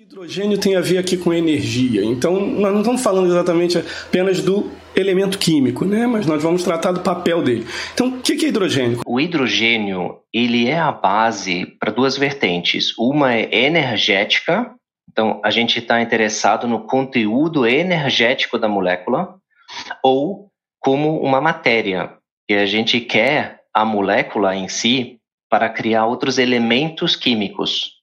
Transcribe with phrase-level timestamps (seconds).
[0.00, 2.02] hidrogênio tem a ver aqui com energia.
[2.02, 6.06] Então, nós não estamos falando exatamente apenas do elemento químico, né?
[6.06, 7.66] Mas nós vamos tratar do papel dele.
[7.92, 9.02] Então, o que é hidrogênio?
[9.06, 12.96] O hidrogênio ele é a base para duas vertentes.
[12.98, 14.74] Uma é energética.
[15.10, 19.34] Então, a gente está interessado no conteúdo energético da molécula
[20.02, 22.14] ou como uma matéria.
[22.48, 25.18] E a gente quer a molécula em si
[25.50, 28.00] para criar outros elementos químicos.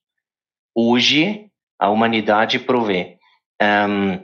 [0.72, 1.47] Hoje,
[1.78, 3.16] a humanidade provê.
[3.60, 4.20] Um,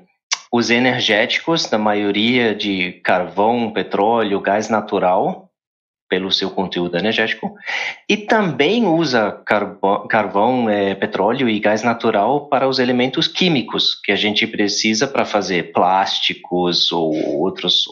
[0.52, 5.50] os energéticos, na maioria de carvão, petróleo, gás natural,
[6.08, 7.54] pelo seu conteúdo energético,
[8.08, 14.12] e também usa carvão, carvão é, petróleo e gás natural para os elementos químicos que
[14.12, 17.86] a gente precisa para fazer plásticos ou outros,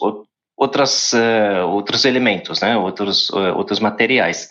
[0.55, 2.77] outras, uh, outros elementos, né?
[2.77, 4.47] outros, uh, outros materiais.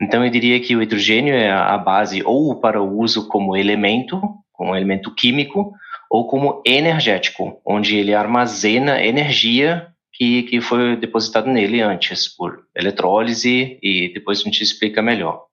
[0.00, 4.20] Então, eu diria que o hidrogênio é a base ou para o uso como elemento,
[4.62, 5.74] como elemento químico,
[6.08, 13.76] ou como energético, onde ele armazena energia que, que foi depositada nele antes, por eletrólise,
[13.82, 15.46] e depois a gente explica melhor.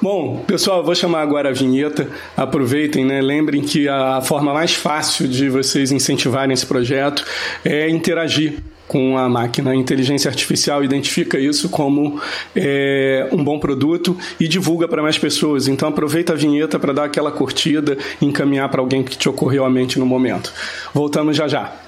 [0.00, 2.10] Bom, pessoal, vou chamar agora a vinheta.
[2.36, 3.20] Aproveitem, né?
[3.20, 7.24] Lembrem que a forma mais fácil de vocês incentivarem esse projeto
[7.64, 9.70] é interagir com a máquina.
[9.70, 12.20] A inteligência artificial identifica isso como
[12.54, 15.66] é, um bom produto e divulga para mais pessoas.
[15.66, 19.64] Então aproveita a vinheta para dar aquela curtida e encaminhar para alguém que te ocorreu
[19.64, 20.52] à mente no momento.
[20.92, 21.81] Voltamos já já.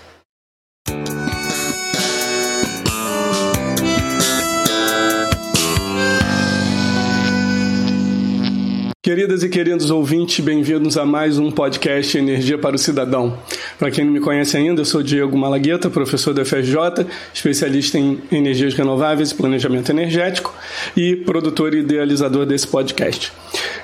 [9.04, 13.38] Queridas e queridos ouvintes, bem-vindos a mais um podcast Energia para o Cidadão.
[13.78, 18.18] Para quem não me conhece ainda, eu sou Diego Malagueta, professor da FSJ, especialista em
[18.32, 20.54] energias renováveis e planejamento energético
[20.96, 23.30] e produtor e idealizador desse podcast.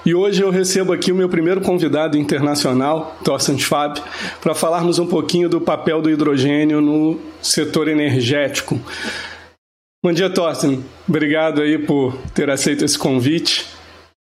[0.07, 4.01] E hoje eu recebo aqui o meu primeiro convidado internacional, Thorsten Schwab,
[4.41, 8.81] para falarmos um pouquinho do papel do hidrogênio no setor energético.
[10.03, 10.83] Bom dia, Thorsten.
[11.07, 13.80] Obrigado aí por ter aceito esse convite.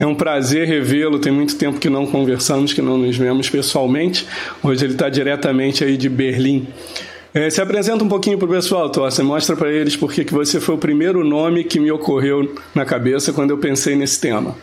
[0.01, 1.19] É um prazer revê-lo.
[1.19, 4.27] Tem muito tempo que não conversamos, que não nos vemos pessoalmente.
[4.63, 6.67] Hoje ele está diretamente aí de Berlim.
[7.35, 9.23] É, se apresenta um pouquinho para o pessoal, Torce.
[9.23, 13.31] Mostra para eles porque que você foi o primeiro nome que me ocorreu na cabeça
[13.31, 14.57] quando eu pensei nesse tema.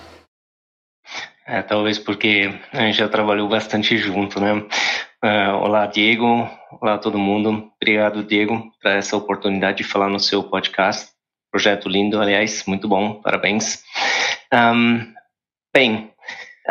[1.45, 4.65] É, talvez porque a gente já trabalhou bastante junto, né?
[5.23, 6.49] Uh, olá, Diego.
[6.81, 7.71] Olá, todo mundo.
[7.79, 11.11] Obrigado, Diego, por essa oportunidade de falar no seu podcast.
[11.51, 13.21] Projeto lindo, aliás, muito bom.
[13.21, 13.81] Parabéns.
[14.53, 15.16] Um,
[15.77, 16.09] Bem,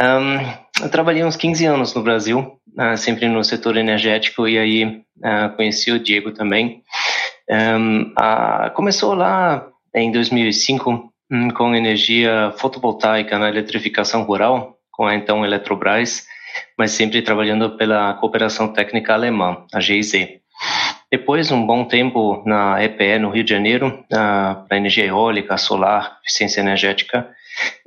[0.01, 4.85] um, eu trabalhei uns 15 anos no Brasil, uh, sempre no setor energético, e aí
[4.85, 6.83] uh, conheci o Diego também.
[7.49, 9.65] Um, uh, começou lá
[9.95, 16.27] em 2005 um, com energia fotovoltaica na eletrificação rural, com a então Eletrobras,
[16.77, 20.15] mas sempre trabalhando pela cooperação técnica alemã, a GIZ.
[21.13, 26.61] Depois, um bom tempo na EPE, no Rio de Janeiro, para energia eólica, solar, eficiência
[26.61, 27.31] energética,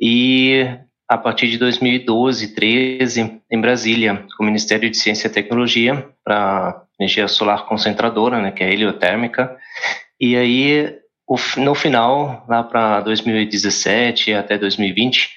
[0.01, 0.65] e
[1.09, 6.83] a partir de 2012, 13, em Brasília, com o Ministério de Ciência e Tecnologia para
[6.99, 9.57] energia solar concentradora, né, que é a heliotérmica.
[10.21, 10.95] E aí,
[11.57, 15.31] no final, lá para 2017 até 2020,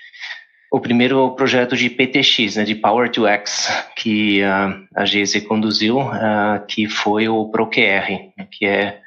[0.70, 6.00] o primeiro projeto de PTX, né, de Power to X, que uh, a GZ conduziu,
[6.00, 9.00] uh, que foi o ProQR, que é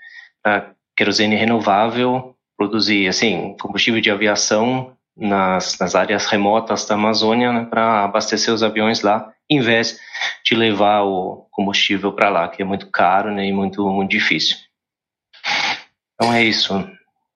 [0.47, 7.65] uh, querosene renovável, produzir assim combustível de aviação nas, nas áreas remotas da Amazônia né,
[7.65, 9.99] para abastecer os aviões lá, em vez
[10.43, 14.57] de levar o combustível para lá, que é muito caro né, e muito, muito difícil.
[16.15, 16.73] Então é isso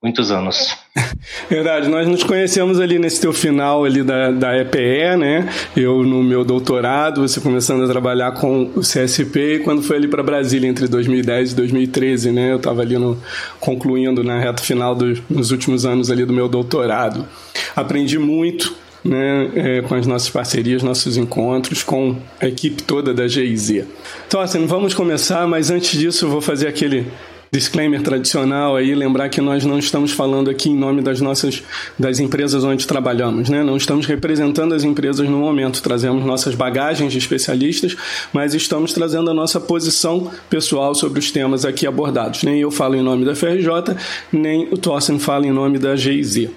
[0.01, 0.77] muitos anos.
[1.49, 5.49] Verdade, nós nos conhecemos ali nesse teu final ali da, da EPE, né?
[5.75, 10.07] Eu no meu doutorado, você começando a trabalhar com o CSP, e quando foi ali
[10.07, 12.51] para Brasília entre 2010 e 2013, né?
[12.51, 13.21] Eu estava ali no,
[13.59, 17.27] concluindo na reta final dos nos últimos anos ali do meu doutorado.
[17.75, 18.73] Aprendi muito,
[19.03, 23.85] né, é, com as nossas parcerias, nossos encontros, com a equipe toda da GIZ.
[24.27, 27.07] Então, assim, vamos começar, mas antes disso eu vou fazer aquele
[27.51, 31.63] disclaimer tradicional aí, lembrar que nós não estamos falando aqui em nome das nossas
[31.97, 33.63] das empresas onde trabalhamos, né?
[33.63, 37.95] Não estamos representando as empresas no momento, trazemos nossas bagagens de especialistas,
[38.31, 42.43] mas estamos trazendo a nossa posição pessoal sobre os temas aqui abordados.
[42.43, 43.95] Nem eu falo em nome da FRJ,
[44.31, 46.49] nem o Thorsten fala em nome da GIZ.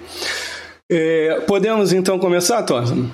[0.91, 3.11] É, podemos então começar, Thorsten?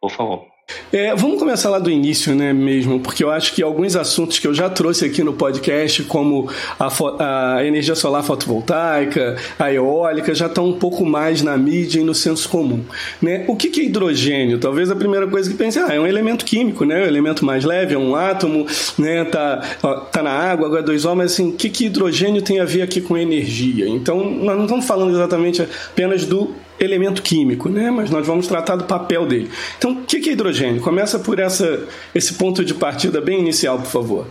[0.00, 0.53] Por favor.
[0.92, 4.46] É, vamos começar lá do início, né, mesmo, porque eu acho que alguns assuntos que
[4.46, 10.46] eu já trouxe aqui no podcast, como a, a energia solar fotovoltaica, a eólica, já
[10.46, 12.84] estão um pouco mais na mídia e no senso comum.
[13.20, 13.44] Né?
[13.48, 14.58] O que, que é hidrogênio?
[14.58, 17.00] Talvez a primeira coisa que pense, ah, é um elemento químico, né?
[17.00, 19.24] É um elemento mais leve, é um átomo, né?
[19.24, 22.82] Tá, ó, tá na água, H2O, mas assim, o que, que hidrogênio tem a ver
[22.82, 23.88] aqui com energia?
[23.88, 27.90] Então, nós não estamos falando exatamente apenas do elemento químico, né?
[27.90, 29.50] mas nós vamos tratar do papel dele.
[29.78, 30.82] Então, o que é hidrogênio?
[30.82, 34.26] Começa por essa, esse ponto de partida bem inicial, por favor.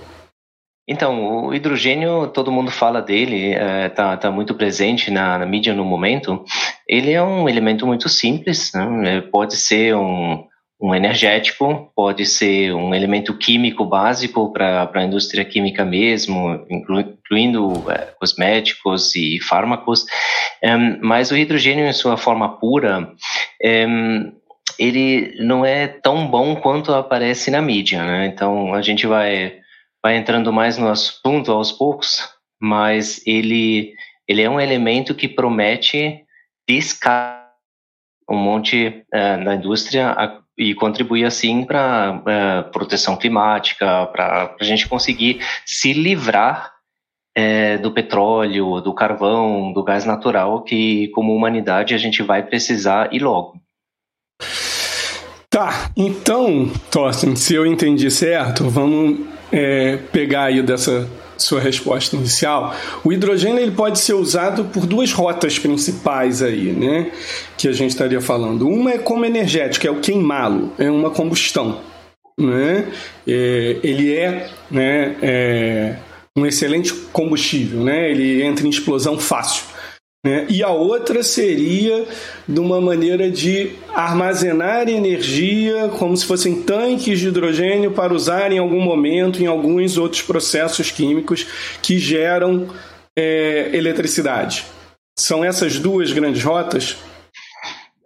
[0.87, 5.45] Então, o hidrogênio, todo mundo fala dele, está é, tá, tá muito presente na, na,
[5.45, 6.43] mídia no momento.
[6.87, 9.17] Ele é um elemento muito simples, né?
[9.17, 10.43] É, pode ser um,
[10.83, 17.89] um energético, pode ser um elemento químico básico para a indústria química mesmo, inclu, incluindo
[17.89, 20.05] é, cosméticos e fármacos,
[20.61, 23.13] é, mas o hidrogênio em sua forma pura,
[23.63, 23.87] é,
[24.77, 28.25] ele não é tão bom quanto aparece na mídia, né?
[28.25, 29.59] Então a gente vai,
[30.03, 32.27] vai entrando mais no assunto aos poucos,
[32.61, 33.93] mas ele,
[34.27, 36.25] ele é um elemento que promete
[36.67, 37.41] descartar
[38.29, 44.87] um monte uh, na indústria e contribuir assim para é, proteção climática, para a gente
[44.87, 46.73] conseguir se livrar
[47.37, 53.09] uh, do petróleo, do carvão, do gás natural que, como humanidade, a gente vai precisar
[53.11, 53.59] e logo.
[55.49, 59.19] Tá, então, Thorsten, se eu entendi certo, vamos
[59.51, 61.07] é, pegar aí dessa
[61.37, 67.11] sua resposta inicial, o hidrogênio ele pode ser usado por duas rotas principais aí, né?
[67.57, 68.67] Que a gente estaria falando.
[68.67, 71.79] Uma é como energético, é o queimá-lo, é uma combustão,
[72.37, 72.87] né?
[73.27, 75.15] É, ele é, né?
[75.21, 75.95] É
[76.35, 78.09] um excelente combustível, né?
[78.09, 79.72] Ele entra em explosão fácil.
[80.25, 80.45] Né?
[80.49, 82.05] E a outra seria
[82.47, 88.57] de uma maneira de armazenar energia como se fossem tanques de hidrogênio para usar em
[88.57, 91.45] algum momento em alguns outros processos químicos
[91.81, 92.69] que geram
[93.17, 94.65] é, eletricidade.
[95.19, 96.97] São essas duas grandes rotas?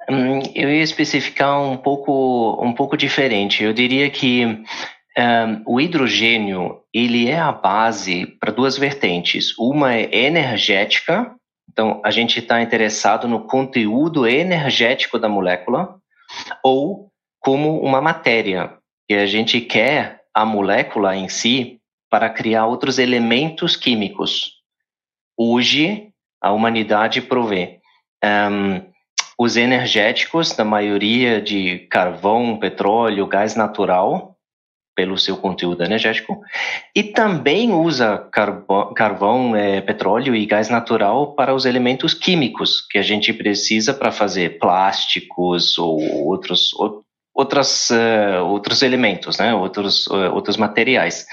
[0.10, 3.64] Hum, eu ia especificar um pouco, um pouco diferente.
[3.64, 9.54] Eu diria que um, o hidrogênio ele é a base para duas vertentes.
[9.58, 11.37] Uma é energética,
[11.78, 15.96] então, a gente está interessado no conteúdo energético da molécula
[16.64, 21.80] ou como uma matéria, e a gente quer a molécula em si
[22.10, 24.54] para criar outros elementos químicos.
[25.38, 26.10] Hoje,
[26.42, 27.80] a humanidade provê
[28.26, 28.82] um,
[29.38, 34.36] os energéticos, da maioria de carvão, petróleo, gás natural,
[34.98, 36.42] pelo seu conteúdo energético,
[36.96, 42.98] e também usa carvão, carvão é, petróleo e gás natural para os elementos químicos que
[42.98, 46.72] a gente precisa para fazer plásticos ou outros,
[47.32, 51.28] outras, uh, outros elementos, né, outros, uh, outros materiais.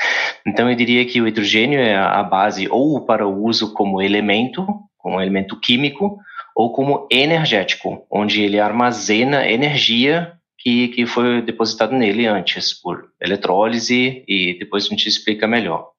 [0.47, 4.67] Então, eu diria que o hidrogênio é a base ou para o uso como elemento,
[4.99, 6.19] como elemento químico,
[6.55, 10.35] ou como energético, onde ele armazena energia
[10.65, 15.91] que, que foi depositado nele antes, por eletrólise, e depois a gente explica melhor.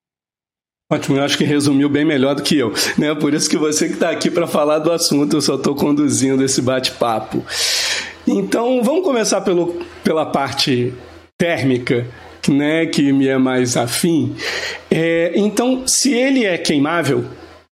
[0.91, 3.13] Ótimo, eu acho que resumiu bem melhor do que eu, né?
[3.15, 6.44] Por isso que você que está aqui para falar do assunto, eu só estou conduzindo
[6.44, 7.44] esse bate-papo.
[8.27, 10.94] Então, vamos começar pelo, pela parte
[11.38, 12.07] térmica,
[12.47, 14.35] né, que me é mais afim.
[14.89, 17.25] É, então, se ele é queimável,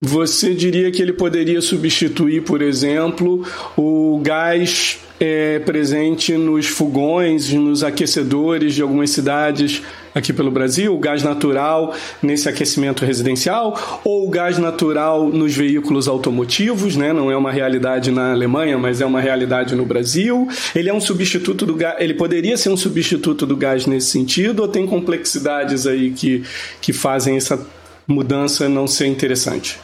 [0.04, 3.46] você diria que ele poderia substituir, por exemplo,
[3.76, 9.80] o gás é, presente nos fogões, nos aquecedores de algumas cidades
[10.12, 16.08] aqui pelo Brasil, o gás natural nesse aquecimento residencial, ou o gás natural nos veículos
[16.08, 17.12] automotivos, né?
[17.12, 20.48] não é uma realidade na Alemanha, mas é uma realidade no Brasil.
[20.74, 24.62] Ele é um substituto do gás, ele poderia ser um substituto do gás nesse sentido,
[24.62, 26.42] ou tem complexidades aí que,
[26.80, 27.64] que fazem essa
[28.08, 29.78] mudança não ser interessante?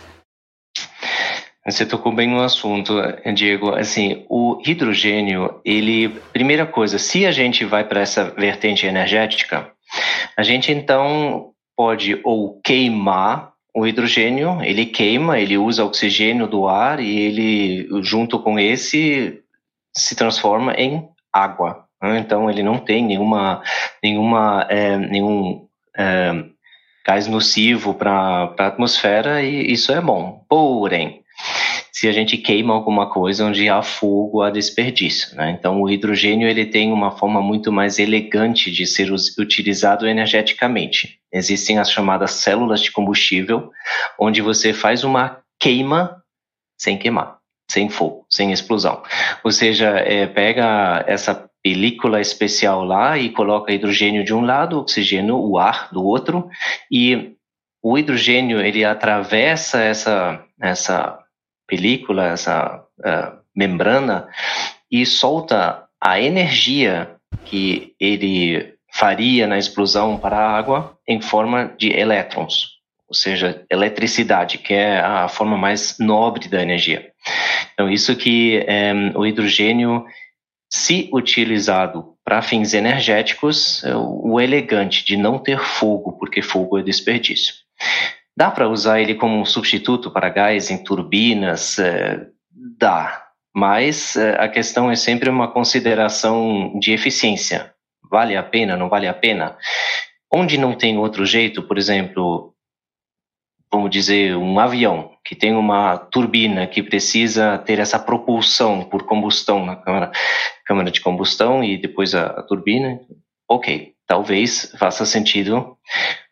[1.71, 2.95] Você tocou bem no assunto,
[3.35, 3.75] Diego.
[3.75, 9.71] Assim, o hidrogênio, ele, primeira coisa, se a gente vai para essa vertente energética,
[10.35, 17.01] a gente então pode ou queimar o hidrogênio, ele queima, ele usa oxigênio do ar
[17.01, 19.41] e ele, junto com esse,
[19.95, 21.85] se transforma em água.
[22.03, 22.19] Né?
[22.19, 23.63] Então, ele não tem nenhuma,
[24.03, 26.45] nenhuma, é, nenhum é,
[27.07, 30.45] gás nocivo para a atmosfera e isso é bom.
[30.49, 31.23] Porém,
[31.93, 35.37] se a gente queima alguma coisa onde há fogo, há desperdício.
[35.37, 35.51] Né?
[35.51, 41.19] Então, o hidrogênio ele tem uma forma muito mais elegante de ser utilizado energeticamente.
[41.33, 43.71] Existem as chamadas células de combustível,
[44.19, 46.23] onde você faz uma queima
[46.79, 49.03] sem queimar, sem fogo, sem explosão.
[49.43, 55.37] Ou seja, é, pega essa película especial lá e coloca hidrogênio de um lado, oxigênio,
[55.37, 56.49] o ar do outro,
[56.91, 57.33] e
[57.83, 61.19] o hidrogênio ele atravessa essa essa
[61.69, 64.27] película, essa uh, membrana
[64.91, 71.93] e solta a energia que ele faria na explosão para a água em forma de
[71.93, 77.13] elétrons, ou seja, eletricidade, que é a forma mais nobre da energia.
[77.75, 80.05] Então, isso que é, o hidrogênio,
[80.71, 86.83] se utilizado para fins energéticos, é o elegante de não ter fogo, porque fogo é
[86.83, 87.55] desperdício.
[88.39, 91.77] Dá para usar ele como um substituto para gás em turbinas?
[91.77, 92.25] É,
[92.79, 97.75] dá, mas é, a questão é sempre uma consideração de eficiência.
[98.09, 99.57] Vale a pena, não vale a pena?
[100.33, 102.55] Onde não tem outro jeito, por exemplo,
[103.73, 109.67] vamos dizer, um avião que tem uma turbina que precisa ter essa propulsão por combustão
[109.67, 110.13] na câmara,
[110.65, 113.01] câmara de combustão e depois a, a turbina,
[113.51, 115.77] ok, talvez faça sentido,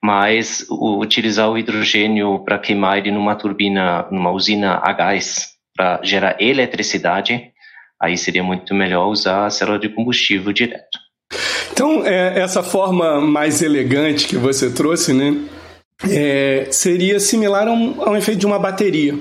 [0.03, 6.41] mas utilizar o hidrogênio para queimar ele numa turbina, numa usina a gás, para gerar
[6.41, 7.53] eletricidade,
[8.01, 10.99] aí seria muito melhor usar a célula de combustível direto.
[11.71, 15.37] Então, é, essa forma mais elegante que você trouxe, né,
[16.09, 19.15] é, seria similar a um, a um efeito de uma bateria.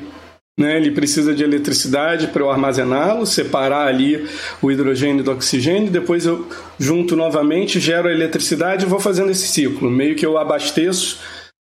[0.58, 0.78] Né?
[0.78, 4.28] Ele precisa de eletricidade para eu armazená-lo, separar ali
[4.62, 6.48] o hidrogênio do oxigênio, depois eu
[6.80, 9.90] junto novamente, gero a eletricidade e vou fazendo esse ciclo.
[9.92, 11.20] Meio que eu abasteço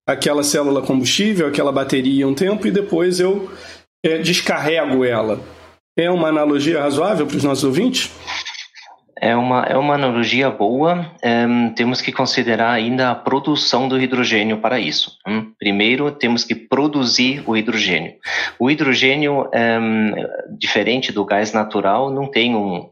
[0.07, 3.51] aquela célula combustível, aquela bateria um tempo e depois eu
[4.05, 5.41] é, descarrego ela.
[5.97, 8.11] É uma analogia razoável para os nossos ouvintes?
[9.23, 11.09] É uma, é uma analogia boa.
[11.25, 15.17] Um, temos que considerar ainda a produção do hidrogênio para isso.
[15.25, 18.15] Um, primeiro, temos que produzir o hidrogênio.
[18.59, 22.91] O hidrogênio, um, diferente do gás natural, não tem um,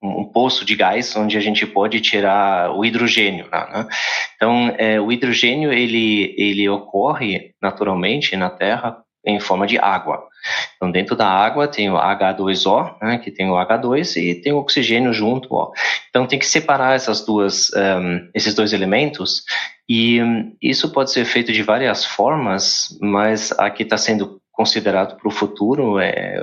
[0.00, 3.48] um poço de gás onde a gente pode tirar o hidrogênio.
[3.50, 3.88] Né?
[4.36, 10.28] Então, é, o hidrogênio ele, ele ocorre naturalmente na Terra em forma de água.
[10.76, 14.58] Então, dentro da água tem o H2O, né, que tem o H2 e tem o
[14.58, 15.54] oxigênio junto.
[15.54, 15.70] Ó.
[16.08, 19.42] Então, tem que separar essas duas, um, esses dois elementos
[19.88, 25.16] e um, isso pode ser feito de várias formas, mas a que está sendo considerado
[25.16, 26.40] para o futuro é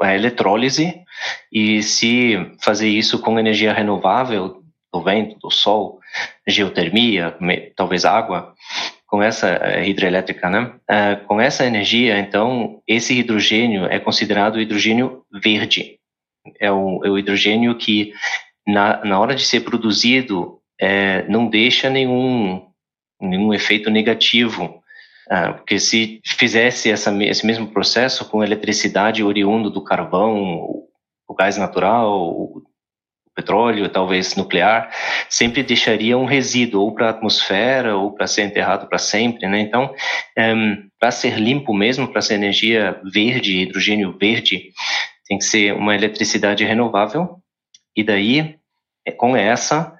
[0.00, 0.94] a eletrólise
[1.50, 6.00] e se fazer isso com energia renovável do vento, do sol,
[6.46, 7.36] geotermia,
[7.74, 8.54] talvez água,
[9.06, 10.72] com essa eh, hidrelétrica, né?
[10.90, 15.98] Uh, com essa energia, então, esse hidrogênio é considerado hidrogênio verde.
[16.60, 18.12] É o, é o hidrogênio que,
[18.66, 22.66] na, na hora de ser produzido, é, não deixa nenhum,
[23.20, 24.82] nenhum efeito negativo.
[25.30, 30.86] Uh, porque se fizesse essa, esse mesmo processo com eletricidade oriundo do carvão,
[31.28, 32.45] o gás natural,
[33.36, 34.90] petróleo, talvez nuclear,
[35.28, 39.60] sempre deixaria um resíduo ou para a atmosfera ou para ser enterrado para sempre, né?
[39.60, 39.94] Então,
[40.36, 44.72] um, ehm, para ser limpo mesmo, para ser energia verde, hidrogênio verde,
[45.28, 47.38] tem que ser uma eletricidade renovável.
[47.94, 48.56] E daí,
[49.06, 49.92] é, com essa,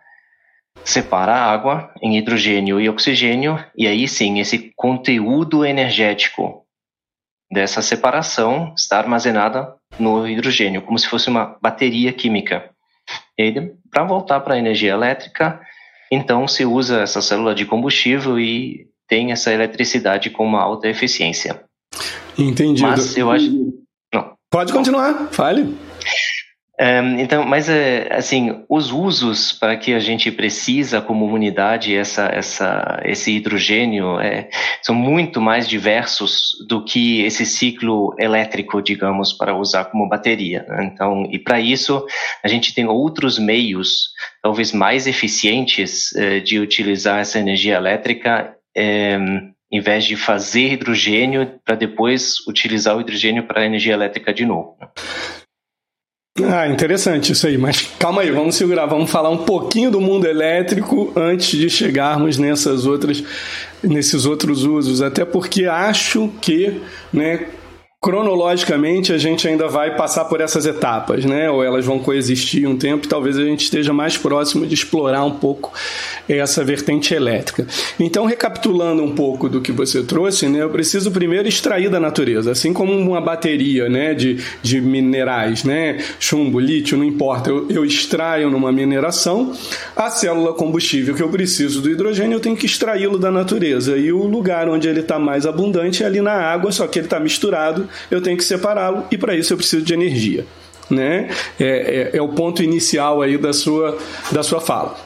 [0.84, 6.64] separa a água em hidrogênio e oxigênio, e aí sim, esse conteúdo energético
[7.50, 12.70] dessa separação está armazenada no hidrogênio, como se fosse uma bateria química.
[13.38, 15.60] Ele, para voltar para a energia elétrica,
[16.10, 21.62] então se usa essa célula de combustível e tem essa eletricidade com uma alta eficiência.
[22.38, 22.88] Entendido.
[22.88, 23.50] Mas eu acho.
[24.12, 24.32] Não.
[24.50, 25.76] Pode continuar, fale.
[26.78, 32.26] Um, então, mas é, assim, os usos para que a gente precisa como humanidade essa,
[32.26, 34.50] essa, esse hidrogênio é,
[34.82, 40.66] são muito mais diversos do que esse ciclo elétrico, digamos, para usar como bateria.
[40.68, 40.90] Né?
[40.92, 42.04] Então, e para isso
[42.44, 44.10] a gente tem outros meios,
[44.42, 48.54] talvez mais eficientes, eh, de utilizar essa energia elétrica.
[48.76, 49.18] Eh,
[49.72, 54.76] em vez de fazer hidrogênio para depois utilizar o hidrogênio para energia elétrica de novo.
[56.44, 57.56] Ah, interessante isso aí.
[57.56, 62.36] Mas calma aí, vamos segurar, vamos falar um pouquinho do mundo elétrico antes de chegarmos
[62.36, 63.22] nessas outras,
[63.82, 65.00] nesses outros usos.
[65.00, 66.80] Até porque acho que,
[67.12, 67.46] né,
[68.00, 71.50] cronologicamente a gente ainda vai passar por essas etapas, né?
[71.50, 75.24] Ou elas vão coexistir um tempo e talvez a gente esteja mais próximo de explorar
[75.24, 75.72] um pouco
[76.28, 77.66] essa vertente elétrica.
[77.98, 80.62] Então, recapitulando um pouco do que você trouxe, né?
[80.62, 84.14] Eu preciso primeiro extrair da natureza, assim como uma bateria, né?
[84.14, 85.98] De, de minerais, né?
[86.20, 87.50] Chumbo, lítio, não importa.
[87.50, 89.52] Eu, eu extraio numa mineração
[89.96, 93.96] a célula combustível que eu preciso do hidrogênio, eu tenho que extraí-lo da natureza.
[93.96, 97.06] E o lugar onde ele está mais abundante é ali na água, só que ele
[97.06, 100.44] está misturado eu tenho que separá-lo e para isso eu preciso de energia.
[100.90, 101.28] né?
[101.58, 103.98] É, é, é o ponto inicial aí da sua,
[104.30, 104.96] da sua fala.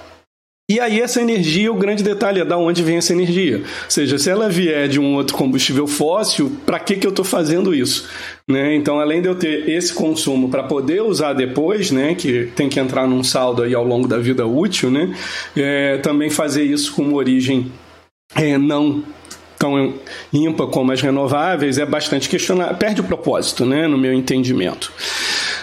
[0.70, 3.56] E aí essa energia, o grande detalhe é da onde vem essa energia.
[3.56, 7.24] Ou seja, se ela vier de um outro combustível fóssil, para que, que eu estou
[7.24, 8.08] fazendo isso?
[8.46, 8.76] Né?
[8.76, 12.78] Então, além de eu ter esse consumo para poder usar depois, né, que tem que
[12.78, 15.12] entrar num saldo aí ao longo da vida útil, né,
[15.56, 17.72] é, também fazer isso com uma origem
[18.36, 19.02] é, não
[19.60, 19.92] tão
[20.32, 24.90] limpa como as renováveis é bastante questionável, perde o propósito, né, no meu entendimento.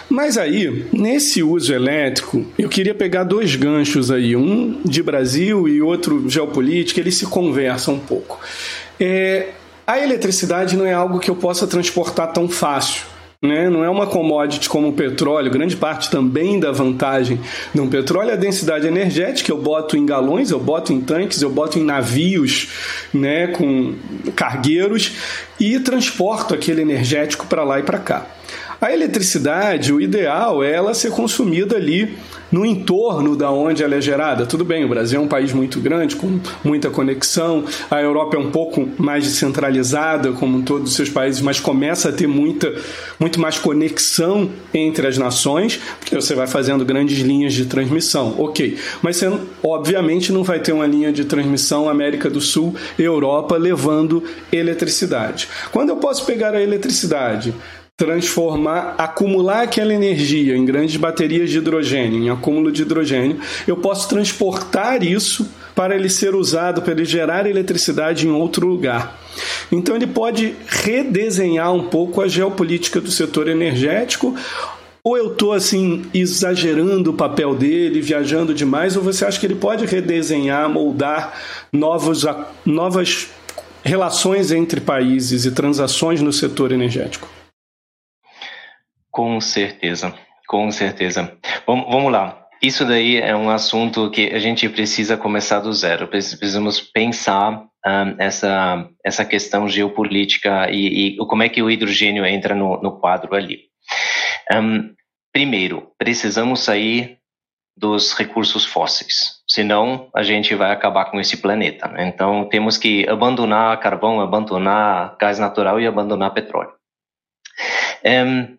[0.08, 5.82] Mas aí, nesse uso elétrico, eu queria pegar dois ganchos aí, um de Brasil e
[5.82, 8.40] outro geopolítica, eles se conversam um pouco.
[9.00, 9.48] É,
[9.88, 13.17] a eletricidade não é algo que eu possa transportar tão fácil.
[13.42, 13.70] Né?
[13.70, 17.40] Não é uma commodity como o petróleo, grande parte também da vantagem
[17.74, 19.52] do petróleo é a densidade energética.
[19.52, 22.70] Eu boto em galões, eu boto em tanques, eu boto em navios
[23.14, 23.94] né, com
[24.36, 25.12] cargueiros
[25.60, 28.26] e transporto aquele energético para lá e para cá.
[28.82, 32.16] A eletricidade, o ideal é ela ser consumida ali
[32.52, 34.46] no entorno da onde ela é gerada.
[34.46, 38.40] Tudo bem, o Brasil é um país muito grande, com muita conexão, a Europa é
[38.40, 42.74] um pouco mais descentralizada, como todos os seus países, mas começa a ter muita,
[43.20, 48.36] muito mais conexão entre as nações, porque você vai fazendo grandes linhas de transmissão.
[48.38, 49.32] Ok, mas você
[49.64, 55.48] obviamente não vai ter uma linha de transmissão América do Sul, Europa, levando eletricidade.
[55.72, 57.54] Quando eu posso pegar a eletricidade
[57.98, 64.08] transformar, acumular aquela energia em grandes baterias de hidrogênio, em acúmulo de hidrogênio, eu posso
[64.08, 69.20] transportar isso para ele ser usado, para ele gerar eletricidade em outro lugar.
[69.72, 74.36] Então ele pode redesenhar um pouco a geopolítica do setor energético
[75.04, 79.56] ou eu estou assim exagerando o papel dele, viajando demais, ou você acha que ele
[79.56, 81.34] pode redesenhar, moldar
[81.72, 82.26] novos,
[82.64, 83.28] novas
[83.84, 87.37] relações entre países e transações no setor energético?
[89.18, 90.14] Com certeza,
[90.48, 91.36] com certeza.
[91.66, 92.46] Vamos, lá.
[92.62, 96.08] Isso daí é um assunto que a gente precisa começar do zero.
[96.08, 102.54] Precisamos pensar um, essa, essa questão geopolítica e, e, como é que o hidrogênio entra
[102.54, 103.62] no, no quadro ali.
[104.54, 104.94] Um,
[105.34, 107.18] primeiro, precisamos sair
[107.76, 111.88] dos recursos fósseis, senão a gente vai acabar com esse planeta.
[111.88, 112.08] Né?
[112.08, 116.74] Então, temos que abandonar carvão, abandonar gás natural e abandonar petróleo.
[118.06, 118.58] Um,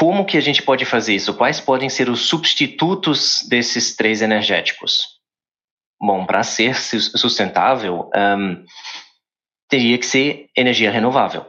[0.00, 1.34] como que a gente pode fazer isso?
[1.34, 5.20] Quais podem ser os substitutos desses três energéticos?
[6.00, 8.64] Bom, para ser sustentável, um,
[9.68, 11.44] teria que ser energia renovável.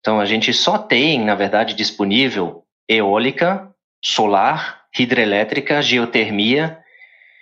[0.00, 6.78] Então, a gente só tem, na verdade, disponível eólica, solar, hidrelétrica, geotermia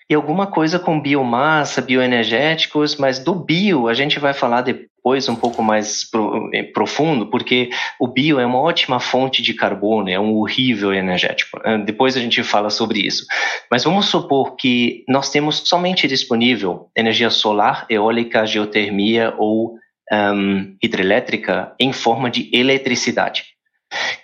[0.09, 5.37] e alguma coisa com biomassa, bioenergéticos, mas do bio a gente vai falar depois um
[5.37, 10.21] pouco mais pro, eh, profundo, porque o bio é uma ótima fonte de carbono, é
[10.21, 11.59] um horrível energético.
[11.65, 13.25] Eh, depois a gente fala sobre isso.
[13.71, 19.75] Mas vamos supor que nós temos somente disponível energia solar, eólica, geotermia ou
[20.13, 23.45] um, hidrelétrica em forma de eletricidade.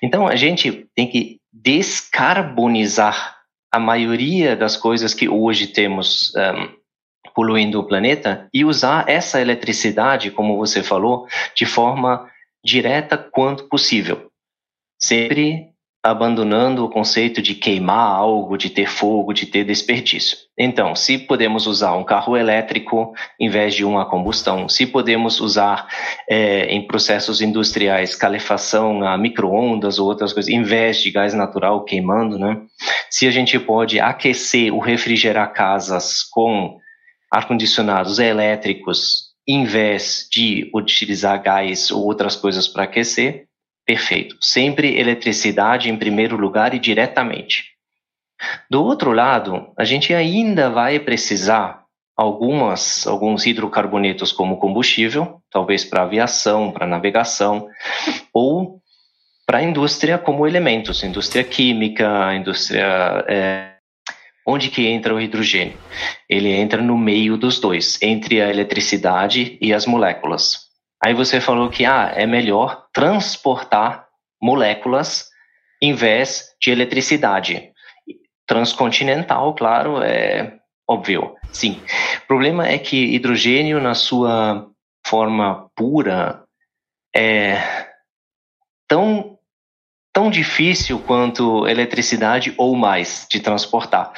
[0.02, 3.39] Então a gente tem que descarbonizar
[3.72, 6.80] a maioria das coisas que hoje temos um,
[7.35, 12.28] poluindo o planeta e usar essa eletricidade, como você falou, de forma
[12.64, 14.30] direta quanto possível.
[14.98, 15.69] Sempre
[16.02, 20.38] abandonando o conceito de queimar algo, de ter fogo, de ter desperdício.
[20.58, 25.86] Então, se podemos usar um carro elétrico em vez de uma combustão, se podemos usar
[26.28, 31.84] é, em processos industriais calefação a microondas ou outras coisas, em vez de gás natural
[31.84, 32.62] queimando, né?
[33.10, 36.78] Se a gente pode aquecer ou refrigerar casas com
[37.30, 43.49] ar-condicionados elétricos em vez de utilizar gás ou outras coisas para aquecer,
[43.86, 44.36] perfeito.
[44.40, 47.64] Sempre eletricidade em primeiro lugar e diretamente.
[48.70, 51.84] Do outro lado, a gente ainda vai precisar
[52.16, 57.68] algumas alguns hidrocarbonetos como combustível, talvez para aviação, para navegação,
[58.32, 58.80] ou
[59.46, 63.70] para a indústria como elementos, indústria química, indústria é,
[64.46, 65.78] Onde que entra o hidrogênio?
[66.28, 70.69] Ele entra no meio dos dois, entre a eletricidade e as moléculas.
[71.02, 74.06] Aí você falou que ah, é melhor transportar
[74.40, 75.28] moléculas
[75.80, 77.72] em vez de eletricidade.
[78.46, 80.58] Transcontinental, claro, é
[80.88, 81.34] óbvio.
[81.52, 81.80] Sim.
[82.24, 84.68] O problema é que hidrogênio, na sua
[85.06, 86.44] forma pura,
[87.14, 87.56] é
[88.86, 89.38] tão
[90.12, 94.12] tão difícil quanto eletricidade ou mais de transportar.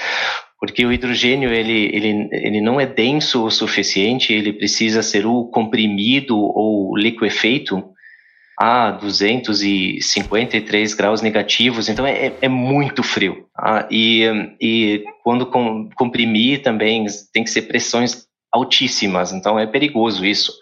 [0.63, 5.51] Porque o hidrogênio ele, ele, ele não é denso o suficiente, ele precisa ser ou
[5.51, 7.83] comprimido ou liquefeito
[8.57, 13.49] a 253 graus negativos, então é, é muito frio.
[13.53, 13.89] Tá?
[13.91, 14.23] E,
[14.61, 20.53] e quando com, comprimir também tem que ser pressões altíssimas, então é perigoso isso.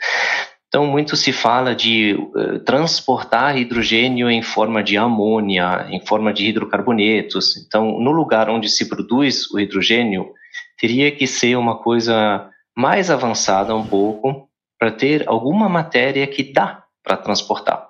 [0.71, 6.47] Então, muito se fala de uh, transportar hidrogênio em forma de amônia, em forma de
[6.47, 7.57] hidrocarbonetos.
[7.57, 10.31] Então, no lugar onde se produz o hidrogênio,
[10.79, 16.85] teria que ser uma coisa mais avançada um pouco para ter alguma matéria que dá
[17.03, 17.89] para transportar.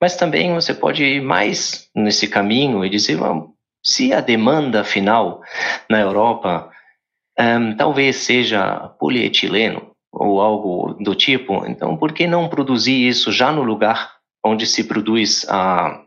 [0.00, 3.18] Mas também você pode ir mais nesse caminho e dizer,
[3.84, 5.42] se a demanda final
[5.90, 6.70] na Europa
[7.38, 11.66] um, talvez seja polietileno, ou algo do tipo.
[11.66, 14.12] Então, por que não produzir isso já no lugar
[14.44, 16.02] onde se produz a,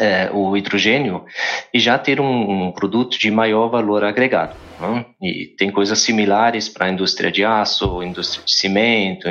[0.00, 1.24] é, o hidrogênio
[1.72, 4.54] e já ter um, um produto de maior valor agregado?
[4.80, 5.04] Né?
[5.22, 9.28] E tem coisas similares para a indústria de aço, indústria de cimento,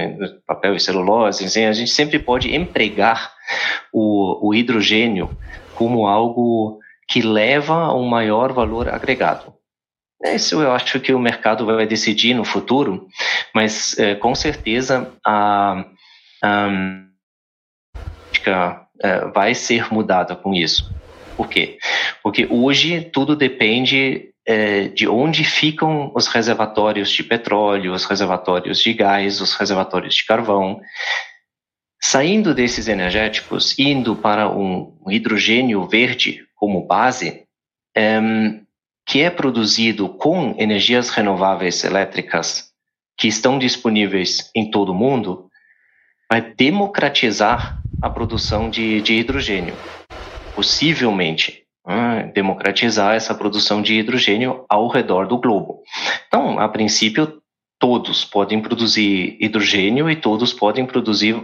[0.48, 1.46] papel e celulose.
[1.46, 3.32] Assim, a gente sempre pode empregar
[3.92, 5.30] o, o hidrogênio
[5.76, 9.54] como algo que leva a um maior valor agregado.
[10.24, 13.08] Isso eu acho que o mercado vai decidir no futuro,
[13.54, 15.86] mas é, com certeza a,
[16.42, 16.70] a
[19.02, 20.94] é, vai ser mudada com isso.
[21.36, 21.78] Por quê?
[22.22, 28.94] Porque hoje tudo depende é, de onde ficam os reservatórios de petróleo, os reservatórios de
[28.94, 30.80] gás, os reservatórios de carvão.
[32.02, 37.44] Saindo desses energéticos, indo para um hidrogênio verde como base,
[37.96, 38.20] é,
[39.06, 42.72] que é produzido com energias renováveis elétricas
[43.18, 45.50] que estão disponíveis em todo o mundo,
[46.32, 49.76] vai democratizar a produção de, de hidrogênio.
[50.56, 55.84] Possivelmente, hum, democratizar essa produção de hidrogênio ao redor do globo.
[56.28, 57.42] Então, a princípio,
[57.80, 61.36] todos podem produzir hidrogênio e todos podem produzir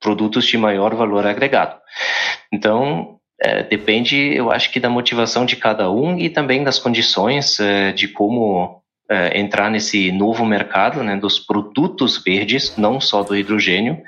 [0.00, 1.78] produtos de maior valor agregado.
[2.52, 7.58] Então, é, depende, eu acho que da motivação de cada um e também das condições
[7.58, 13.34] é, de como é, entrar nesse novo mercado, né, dos produtos verdes, não só do
[13.34, 13.98] hidrogênio,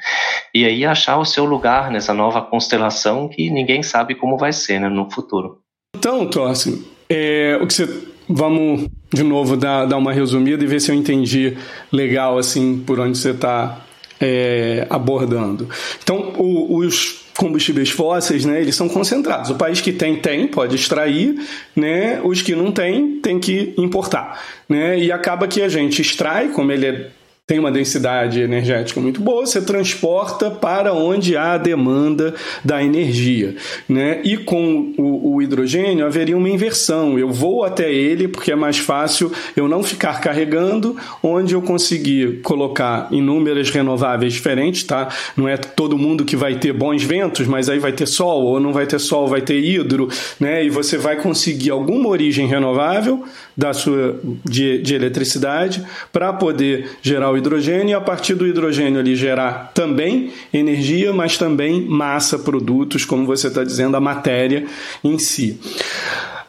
[0.55, 4.79] e aí achar o seu lugar nessa nova constelação que ninguém sabe como vai ser
[4.79, 5.59] né, no futuro.
[5.97, 10.81] Então, Torce, é, o que você vamos de novo dar, dar uma resumida e ver
[10.81, 11.57] se eu entendi
[11.91, 13.81] legal assim por onde você está
[14.21, 15.69] é, abordando.
[16.03, 19.51] Então, o, os combustíveis fósseis, né, eles são concentrados.
[19.51, 21.35] O país que tem, tem, pode extrair,
[21.75, 24.43] né, os que não tem, tem que importar.
[24.69, 27.11] Né, e acaba que a gente extrai, como ele é
[27.45, 33.57] tem uma densidade energética muito boa, você transporta para onde há a demanda da energia.
[33.89, 34.21] Né?
[34.23, 37.19] E com o, o, hidrogênio haveria uma inversão.
[37.19, 42.41] Eu vou até ele porque é mais fácil eu não ficar carregando, onde eu conseguir
[42.43, 45.09] colocar inúmeras renováveis diferentes, tá?
[45.37, 48.61] Não é todo mundo que vai ter bons ventos, mas aí vai ter sol, ou
[48.61, 50.65] não vai ter sol, vai ter hidro, né?
[50.65, 53.25] E você vai conseguir alguma origem renovável
[53.57, 59.01] da sua de, de eletricidade para poder gerar o hidrogênio e a partir do hidrogênio
[59.01, 64.67] ali gerar também energia, mas também massa, produtos, como você está dizendo, a matéria
[65.03, 65.59] em si.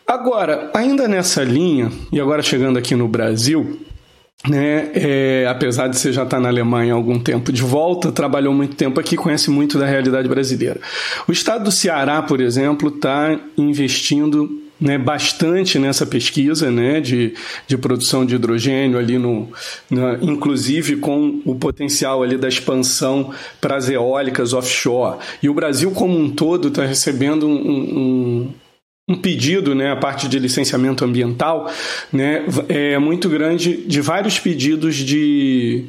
[0.06, 3.80] Agora, ainda nessa linha, e agora chegando aqui no Brasil,
[4.48, 8.12] né, é, apesar de você já estar tá na Alemanha há algum tempo de volta,
[8.12, 10.80] trabalhou muito tempo aqui, conhece muito da realidade brasileira.
[11.28, 17.34] O estado do Ceará, por exemplo, está investindo né, bastante nessa pesquisa né, de,
[17.66, 19.48] de produção de hidrogênio ali no,
[20.22, 25.20] inclusive com o potencial ali da expansão para as eólicas offshore.
[25.42, 28.54] E o Brasil como um todo está recebendo um, um,
[29.12, 31.72] um pedido, né, a parte de licenciamento ambiental,
[32.12, 35.86] né, é muito grande de vários pedidos de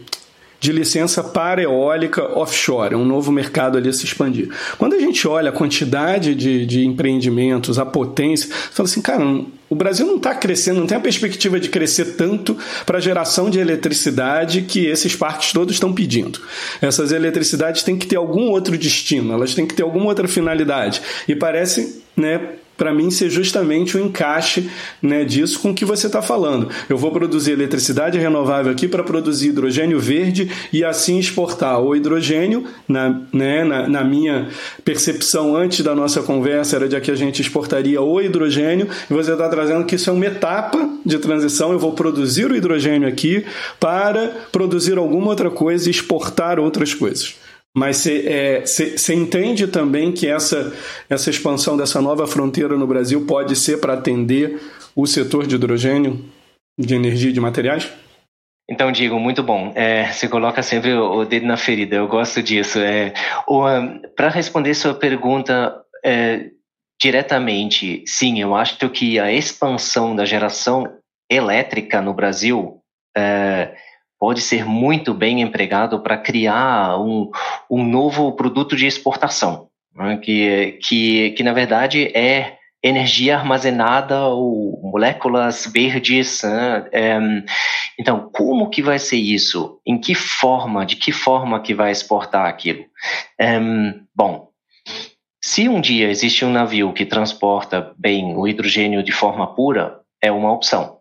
[0.64, 4.48] de licença para eólica offshore, um novo mercado ali a se expandir.
[4.79, 9.22] Quando a gente olha a quantidade de, de empreendimentos, a potência, você fala assim, cara,
[9.68, 13.50] o Brasil não está crescendo, não tem a perspectiva de crescer tanto para a geração
[13.50, 16.40] de eletricidade que esses parques todos estão pedindo.
[16.81, 21.03] Essas eletricidades têm que ter algum outro destino, elas têm que ter alguma outra finalidade.
[21.29, 22.40] E parece, né,
[22.77, 24.69] para mim ser justamente o encaixe
[25.01, 26.69] né, disso com o que você está falando.
[26.89, 32.65] Eu vou produzir eletricidade renovável aqui para produzir hidrogênio verde e assim exportar o hidrogênio.
[32.89, 34.49] Na, né, na, na, minha
[34.85, 39.33] percepção antes da nossa conversa era de que a gente exportaria o hidrogênio e você
[39.33, 41.73] está trazendo que isso é uma etapa de transição.
[41.73, 43.45] Eu vou produzir o hidrogênio aqui
[43.81, 47.35] para produzir alguma outra coisa e exportar outras coisas.
[47.77, 48.25] Mas você
[49.11, 50.73] é, entende também que essa,
[51.11, 54.61] essa expansão dessa nova fronteira no Brasil pode ser para atender
[54.95, 56.25] o setor de hidrogênio,
[56.79, 57.93] de energia e de materiais?
[58.71, 59.73] Então, Diego, muito bom.
[59.75, 62.79] É, você coloca sempre o, dedo na ferida, eu gosto disso.
[62.79, 63.13] É,
[63.49, 66.51] um, Para responder sua pergunta é,
[67.01, 70.87] diretamente, sim, eu acho que a expansão da geração
[71.31, 72.81] elétrica no Brasil
[73.17, 73.75] é,
[74.25, 77.31] pode ser muito bem empregado para criar um,
[77.71, 84.81] um novo produto de exportação, né, que, que, que, na verdade, é energia armazenada ou
[84.83, 86.43] moléculas verdes.
[86.43, 86.89] Né?
[86.91, 87.19] É,
[88.01, 89.79] então, como que vai ser isso?
[89.87, 90.87] Em que forma?
[90.87, 92.83] De que forma que vai exportar aquilo?
[93.39, 93.61] É,
[94.17, 94.49] bom,
[95.39, 100.33] se um dia existe um navio que transporta bem o hidrogênio de forma pura, é
[100.33, 100.94] uma opção.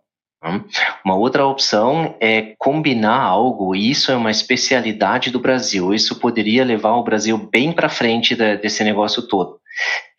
[0.43, 0.63] Né?
[1.03, 5.93] Uma outra opção é combinar algo, e isso é uma especialidade do Brasil.
[5.93, 9.59] Isso poderia levar o Brasil bem para frente desse negócio todo.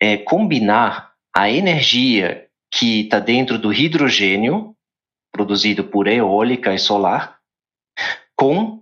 [0.01, 4.75] É combinar a energia que está dentro do hidrogênio,
[5.31, 7.37] produzido por eólica e solar,
[8.35, 8.81] com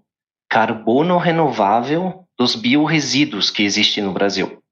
[0.50, 4.63] carbono renovável dos biorresíduos que existem no Brasil.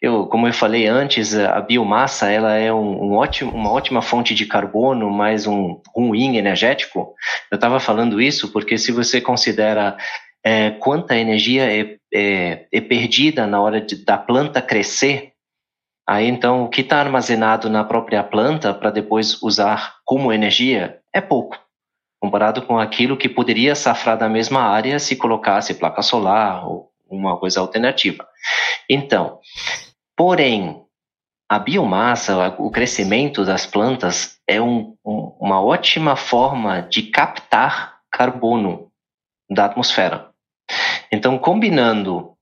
[0.00, 4.34] Eu, como eu falei antes, a biomassa ela é um, um ótimo, uma ótima fonte
[4.34, 7.14] de carbono, mas um ruim energético.
[7.50, 9.96] Eu estava falando isso porque se você considera
[10.44, 15.32] é, quanta energia é, é, é, perdida na hora de, da planta crescer,
[16.08, 21.20] Aí então o que está armazenado na própria planta para depois usar como energia é
[21.20, 21.58] pouco,
[22.20, 27.36] comparado com aquilo que poderia safrar da mesma área se colocasse placa solar ou uma
[27.38, 28.26] coisa alternativa.
[28.88, 29.40] Então,
[30.16, 30.82] porém,
[31.48, 38.90] a biomassa, o crescimento das plantas é um, um, uma ótima forma de captar carbono
[39.48, 40.30] da atmosfera.
[41.12, 42.32] Então, combinando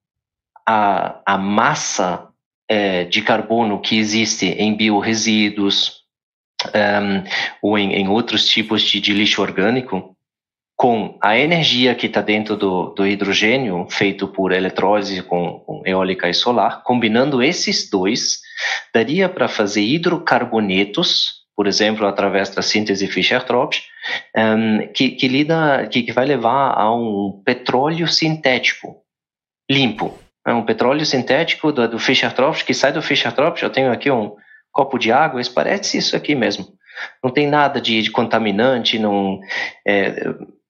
[0.67, 2.29] a, a massa
[2.69, 6.05] é, de carbono que existe em biorresíduos
[6.75, 7.25] um,
[7.61, 10.14] ou em, em, outros tipos de, de, lixo orgânico,
[10.77, 16.29] com a energia que está dentro do, do, hidrogênio, feito por eletrólise com, com, eólica
[16.29, 18.41] e solar, combinando esses dois,
[18.93, 23.85] daria para fazer hidrocarbonetos, por exemplo, através da síntese Fischer-Tropsch,
[24.37, 28.97] um, que, que, lida, que, que vai levar a um petróleo sintético
[29.71, 34.11] limpo, é um petróleo sintético do, do Fischer-Tropsch, que sai do Fischer-Tropsch, eu tenho aqui
[34.11, 34.35] um
[34.73, 36.67] copo de água, isso parece isso aqui mesmo.
[37.23, 39.41] Não tem nada de, de contaminante, não,
[39.87, 40.15] é,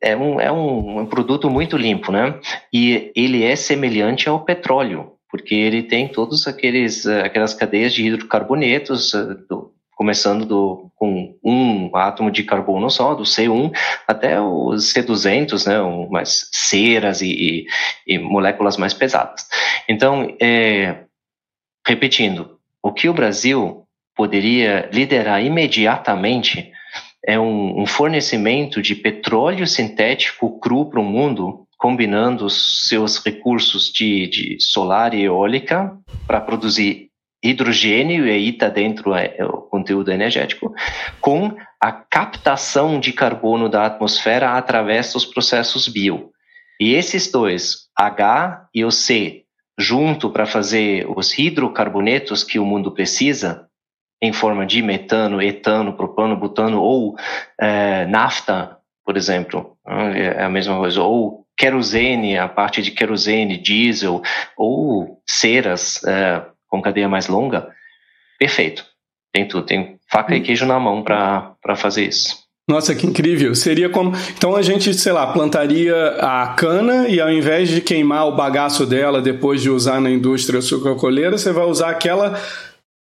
[0.04, 2.38] é, um, é um, um produto muito limpo, né?
[2.72, 9.14] E ele é semelhante ao petróleo, porque ele tem todos aqueles aquelas cadeias de hidrocarbonetos
[9.14, 13.72] eh, do, começando do, com um átomo de carbono só, do C1
[14.06, 17.66] até o C200, né, um, mais ceras e,
[18.06, 19.46] e, e, moléculas mais pesadas.
[19.88, 21.04] Então, é,
[21.86, 23.86] repetindo, o que o Brasil
[24.16, 26.72] poderia liderar imediatamente
[27.26, 33.90] é um, um fornecimento de petróleo sintético cru para o mundo, combinando os seus recursos
[33.90, 37.08] de, de solar e eólica para produzir
[37.42, 40.74] hidrogênio, e aí está dentro é, o conteúdo energético,
[41.20, 46.30] com a captação de carbono da atmosfera através dos processos bio.
[46.80, 49.42] E esses dois, H e o C,
[49.78, 53.68] junto para fazer os hidrocarbonetos que o mundo precisa,
[54.22, 57.16] em forma de metano, etano, propano, butano ou
[57.60, 64.22] é, nafta, por exemplo, é a mesma coisa, ou querosene, a parte de querosene, diesel,
[64.56, 67.68] ou ceras, é, com cadeia mais longa,
[68.38, 68.84] perfeito.
[69.32, 70.42] Tem tudo, tem faca e hum.
[70.42, 72.44] queijo na mão para fazer isso.
[72.68, 73.54] Nossa, que incrível.
[73.54, 74.12] Seria como.
[74.36, 78.86] Então a gente, sei lá, plantaria a cana e ao invés de queimar o bagaço
[78.86, 82.40] dela depois de usar na indústria sucrocolheira, você vai usar aquela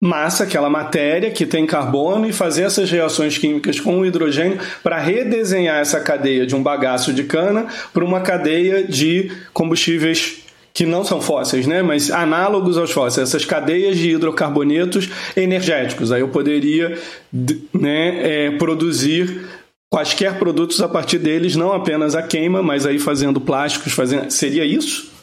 [0.03, 4.99] massa, aquela matéria que tem carbono e fazer essas reações químicas com o hidrogênio para
[4.99, 11.05] redesenhar essa cadeia de um bagaço de cana para uma cadeia de combustíveis que não
[11.05, 16.11] são fósseis, né, mas análogos aos fósseis, essas cadeias de hidrocarbonetos energéticos.
[16.11, 16.99] Aí eu poderia
[17.71, 19.47] né, é, produzir
[19.89, 24.29] quaisquer produtos a partir deles, não apenas a queima, mas aí fazendo plásticos, fazendo.
[24.31, 25.13] Seria isso?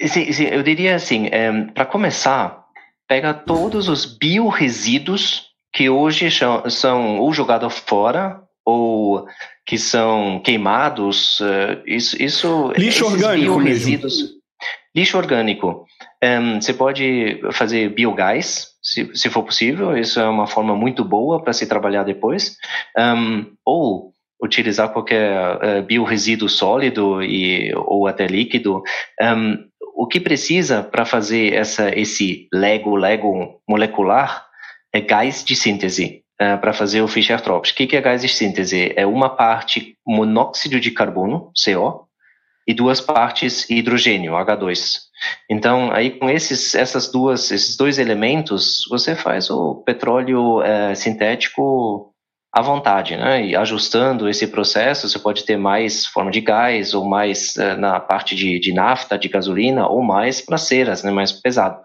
[0.00, 2.63] Sim, sim eu diria assim, é, para começar,
[3.08, 6.28] pega todos os biorresíduos que hoje
[6.70, 9.26] são, ou jogados fora ou
[9.66, 14.00] que são queimados, uh, isso, isso lixo orgânico mesmo.
[14.94, 15.84] Lixo orgânico.
[16.22, 21.42] Um, você pode fazer biogás, se, se for possível, isso é uma forma muito boa
[21.42, 22.56] para se trabalhar depois.
[22.96, 24.12] Um, ou
[24.42, 28.82] utilizar qualquer uh, biorresíduo sólido e, ou até líquido.
[29.20, 29.58] Um,
[29.94, 34.46] o que precisa para fazer essa, esse Lego, Lego molecular
[34.92, 36.22] é gás de síntese.
[36.40, 37.72] uh, para fazer o Fischer-Tropsch.
[37.72, 38.92] O que, que é gás de síntese?
[38.96, 42.08] É uma parte monóxido de carbono, CO,
[42.66, 45.00] e duas partes hidrogênio, H2.
[45.48, 52.13] Então, aí com esses, essas duas, esses dois elementos, você faz o petróleo é, sintético
[52.54, 53.44] à vontade, né?
[53.44, 57.98] E ajustando esse processo, você pode ter mais forma de gás ou mais é, na
[57.98, 61.10] parte de, de nafta, de gasolina ou mais para ceras, né?
[61.10, 61.80] Mais pesado.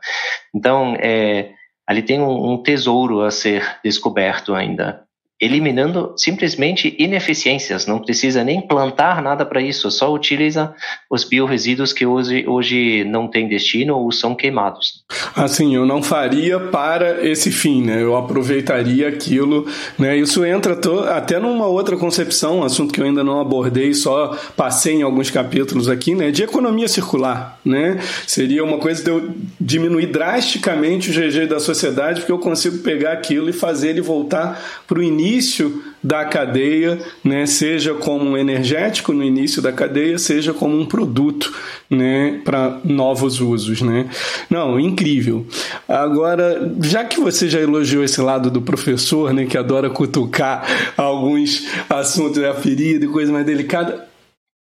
[0.54, 1.50] Então, é,
[1.88, 5.09] ali tem um, um tesouro a ser descoberto ainda
[5.40, 10.74] eliminando simplesmente ineficiências, não precisa nem plantar nada para isso, só utiliza
[11.10, 15.06] os biorresíduos que hoje, hoje não têm destino ou são queimados.
[15.34, 18.02] Assim, eu não faria para esse fim, né?
[18.04, 19.66] Eu aproveitaria aquilo,
[19.98, 20.18] né?
[20.18, 20.78] Isso entra
[21.10, 25.32] até numa outra concepção, um assunto que eu ainda não abordei, só passei em alguns
[25.32, 26.32] capítulos aqui, né?
[26.32, 27.98] De economia circular, né?
[28.28, 33.14] Seria uma coisa de eu diminuir drasticamente o GG da sociedade, porque eu consigo pegar
[33.14, 38.38] aquilo e fazer ele voltar para o início início da cadeia, né, seja como um
[38.38, 41.54] energético no início da cadeia, seja como um produto
[41.90, 43.82] né, para novos usos.
[43.82, 44.10] Né?
[44.50, 45.46] Não, incrível.
[45.88, 50.66] Agora, já que você já elogiou esse lado do professor, né, que adora cutucar
[50.98, 54.08] alguns assuntos da ferida e coisa mais delicada,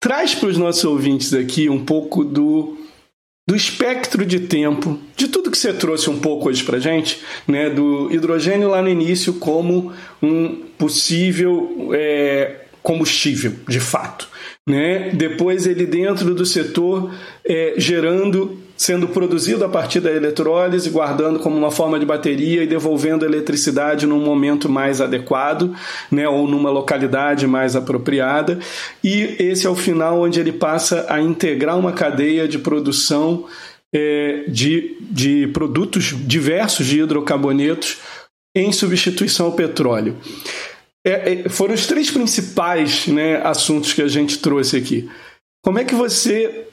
[0.01, 2.84] traz para os nossos ouvintes aqui um pouco do
[3.47, 7.69] do espectro de tempo, de tudo que você trouxe um pouco hoje para gente, né,
[7.69, 14.27] do hidrogênio lá no início como um possível é, combustível, de fato.
[14.67, 15.11] Né?
[15.11, 17.13] Depois ele dentro do setor
[17.45, 22.67] é, gerando sendo produzido a partir da eletrólise, guardando como uma forma de bateria e
[22.67, 25.73] devolvendo eletricidade num momento mais adequado,
[26.11, 28.59] né, ou numa localidade mais apropriada.
[29.03, 33.45] E esse é o final onde ele passa a integrar uma cadeia de produção
[33.93, 37.99] é, de, de produtos diversos de hidrocarbonetos
[38.53, 40.17] em substituição ao petróleo.
[41.05, 45.09] É, é, foram os três principais né, assuntos que a gente trouxe aqui.
[45.63, 46.65] Como é que você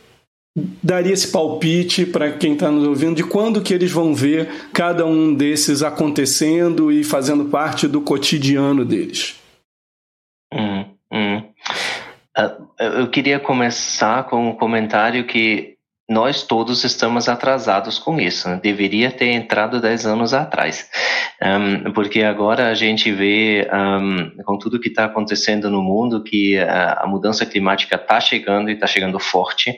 [0.54, 5.06] daria esse palpite para quem está nos ouvindo de quando que eles vão ver cada
[5.06, 9.40] um desses acontecendo e fazendo parte do cotidiano deles?
[10.52, 11.42] Hum, hum.
[12.38, 15.72] Uh, eu queria começar com um comentário que
[16.08, 18.48] nós todos estamos atrasados com isso.
[18.48, 18.60] Né?
[18.62, 20.88] Deveria ter entrado 10 anos atrás.
[21.42, 26.58] Um, porque agora a gente vê, um, com tudo que está acontecendo no mundo, que
[26.58, 29.74] a, a mudança climática está chegando e está chegando forte.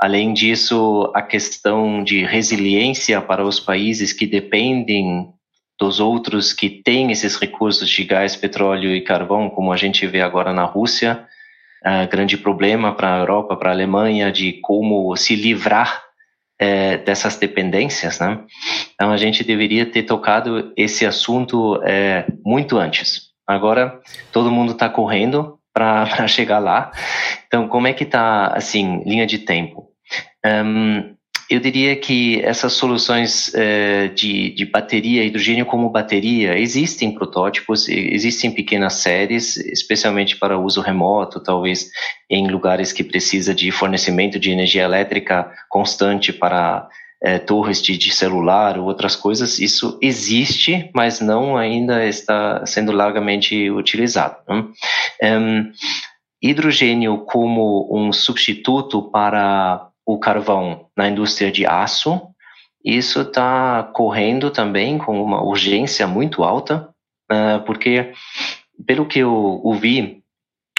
[0.00, 5.28] Além disso, a questão de resiliência para os países que dependem
[5.78, 10.22] dos outros que têm esses recursos de gás, petróleo e carvão, como a gente vê
[10.22, 11.26] agora na Rússia,
[11.84, 16.02] uh, grande problema para a Europa, para a Alemanha, de como se livrar
[16.58, 18.40] é, dessas dependências, né?
[18.94, 23.30] Então a gente deveria ter tocado esse assunto é, muito antes.
[23.46, 23.98] Agora
[24.30, 26.90] todo mundo está correndo para chegar lá.
[27.46, 29.89] Então como é que está assim linha de tempo?
[30.44, 31.14] Um,
[31.50, 38.52] eu diria que essas soluções eh, de, de bateria, hidrogênio como bateria, existem protótipos, existem
[38.52, 41.90] pequenas séries, especialmente para uso remoto, talvez
[42.30, 46.88] em lugares que precisa de fornecimento de energia elétrica constante para
[47.20, 49.58] eh, torres de, de, celular ou outras coisas.
[49.58, 54.36] Isso existe, mas não ainda está sendo largamente utilizado.
[54.48, 54.64] Né?
[55.36, 55.72] Um,
[56.40, 62.20] hidrogênio como um substituto para o carvão na indústria de aço.
[62.84, 66.88] Isso está correndo também com uma urgência muito alta,
[67.30, 68.12] uh, porque,
[68.86, 70.22] pelo que eu ouvi,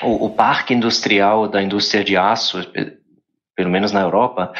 [0.01, 2.59] o, o, parque industrial da indústria de aço,
[3.55, 4.51] pelo menos na Europa,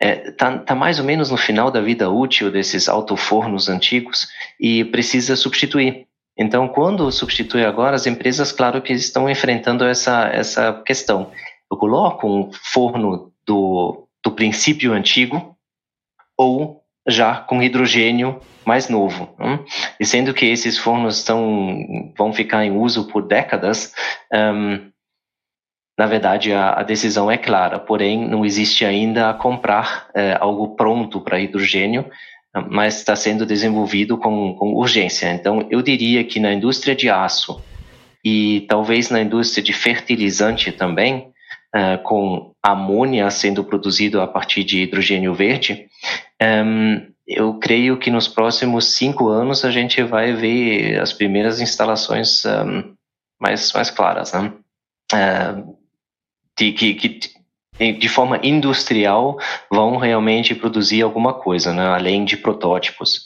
[0.00, 4.84] é, tá, tá mais ou menos no final da vida útil desses autofornos antigos e
[4.84, 6.08] precisa substituir.
[6.36, 11.30] Então, quando substitui agora, as empresas, claro que estão enfrentando essa, essa questão.
[11.70, 15.56] Eu coloco um forno do, do princípio antigo
[16.36, 19.34] ou já com hidrogênio mais novo.
[19.38, 19.58] Né?
[19.98, 21.26] E sendo que esses fornos
[22.16, 23.92] vão ficar em uso por décadas,
[24.32, 24.90] um,
[25.98, 30.76] na verdade a, a, decisão é clara, porém não existe ainda a comprar é, algo
[30.76, 32.08] pronto para hidrogênio,
[32.68, 35.32] mas está sendo desenvolvido com, com urgência.
[35.32, 37.62] Então eu diria que na indústria de aço
[38.24, 41.31] e talvez na indústria de fertilizante também,
[41.74, 45.86] uh, com amônia sendo produzido a partir de hidrogênio verde,
[46.40, 52.44] um, eu creio que nos próximos cinco anos a gente vai ver as primeiras instalações
[52.44, 52.94] um,
[53.40, 54.52] mais, mais claras, né?
[55.12, 55.76] Uh,
[56.58, 57.20] de, que, que
[57.78, 59.38] de forma industrial
[59.70, 61.86] vão realmente produzir alguma coisa, né?
[61.86, 63.24] além de protótipos.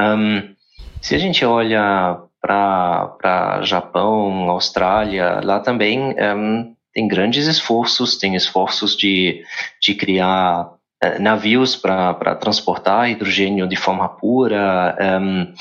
[0.00, 0.54] Um,
[1.00, 8.34] se a gente olha para Japão, Austrália, lá também um, ehm, tem grandes esforços, tem
[8.34, 9.44] esforços de,
[9.80, 10.72] de criar
[11.04, 14.96] uh, navios para transportar hidrogênio de forma pura.
[15.00, 15.54] Ehm,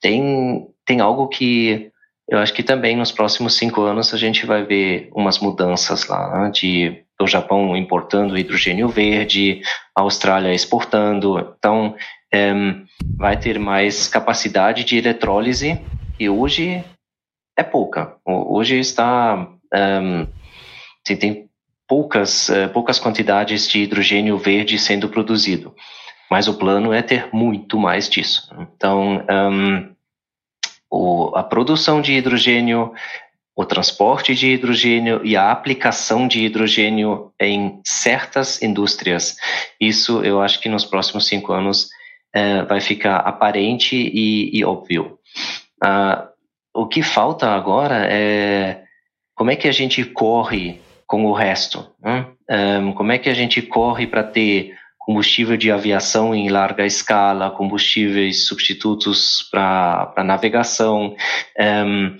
[0.00, 1.90] tem, tem algo que
[2.30, 6.44] eu acho que também nos próximos cinco anos a gente vai ver umas mudanças lá,
[6.44, 9.60] né, de o Japão importando hidrogênio verde,
[9.94, 11.54] a Austrália exportando.
[11.58, 11.94] Então,
[12.32, 12.84] um,
[13.18, 15.78] vai ter mais capacidade de eletrólise
[16.18, 16.82] e hoje
[17.58, 18.16] é pouca.
[18.24, 20.26] Hoje está um,
[21.16, 21.48] tem
[21.86, 25.74] poucas uh, poucas quantidades de hidrogênio verde sendo produzido,
[26.30, 28.48] mas o plano é ter muito mais disso.
[28.58, 29.94] Então um,
[30.90, 32.92] o, a produção de hidrogênio
[33.60, 39.36] o transporte de hidrogênio e a aplicação de hidrogênio em certas indústrias.
[39.78, 41.90] Isso eu acho que nos próximos cinco anos
[42.32, 45.18] é, vai ficar aparente e, e óbvio.
[45.82, 46.28] Ah,
[46.74, 48.82] o que falta agora é
[49.34, 50.80] como é que a gente corre
[51.10, 51.90] com o resto?
[52.00, 52.24] Né?
[52.48, 57.50] Um, como é que a gente corre para ter combustível de aviação em larga escala,
[57.50, 61.16] combustíveis substitutos para navegação?
[61.58, 62.16] Um,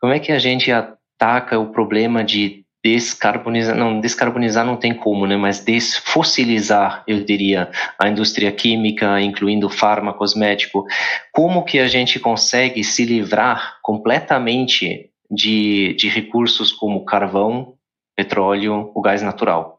[0.00, 5.26] como é que a gente ataca o problema de descarbonizar, não, descarbonizar não tem como,
[5.26, 7.70] né, mas desfossilizar, eu diria,
[8.02, 10.86] a indústria química, incluindo farma, cosmético,
[11.30, 17.74] como que a gente consegue se livrar completamente de, de recursos como carvão,
[18.20, 19.78] petróleo, o gás natural,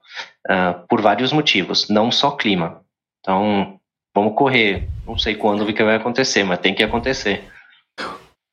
[0.49, 2.81] uh, por vários motivos, não só clima.
[3.19, 3.79] Então,
[4.15, 7.43] vamos correr, não sei quando que vai acontecer, mas tem que acontecer.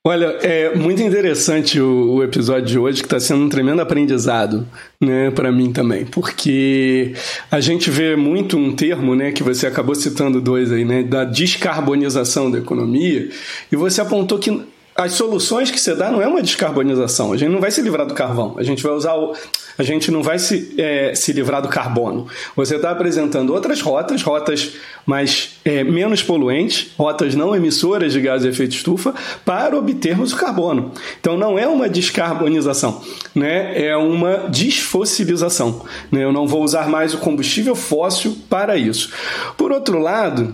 [0.05, 4.65] Olha, é muito interessante o, o episódio de hoje, que está sendo um tremendo aprendizado,
[5.01, 7.13] né, para mim também, porque
[7.51, 11.25] a gente vê muito um termo, né, que você acabou citando dois aí, né, da
[11.25, 13.29] descarbonização da economia,
[13.71, 14.65] e você apontou que
[14.99, 17.31] as soluções que você dá não é uma descarbonização.
[17.31, 18.55] A gente não vai se livrar do carvão.
[18.57, 19.33] A gente vai usar o,
[19.77, 22.27] a gente não vai se, é, se livrar do carbono.
[22.53, 24.73] Você está apresentando outras rotas, rotas
[25.05, 30.35] mais é, menos poluentes, rotas não emissoras de gás de efeito estufa, para obtermos o
[30.35, 30.91] carbono.
[31.17, 33.01] Então não é uma descarbonização,
[33.33, 33.81] né?
[33.81, 35.85] é uma desfossilização.
[36.11, 36.25] Né?
[36.25, 39.13] Eu não vou usar mais o combustível fóssil para isso.
[39.55, 40.53] Por outro lado,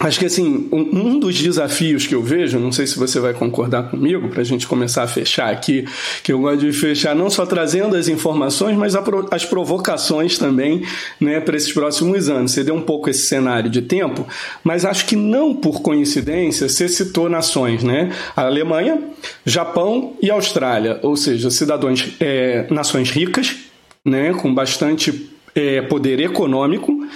[0.00, 3.90] Acho que assim, um, dos desafios que eu vejo, não sei se você vai concordar
[3.90, 5.84] comigo, para a gente começar a fechar aqui,
[6.22, 8.94] que eu gosto de fechar não só trazendo as informações, mas
[9.30, 10.82] as provocações também
[11.20, 12.52] né, para esses próximos anos.
[12.52, 14.26] Você deu um pouco esse cenário de tempo,
[14.64, 18.10] mas acho que não por coincidência você citou nações, né?
[18.34, 18.98] A Alemanha,
[19.44, 23.56] Japão e Austrália, ou seja, cidadãos, é, nações ricas,
[24.04, 27.06] né, com bastante é, poder econômico,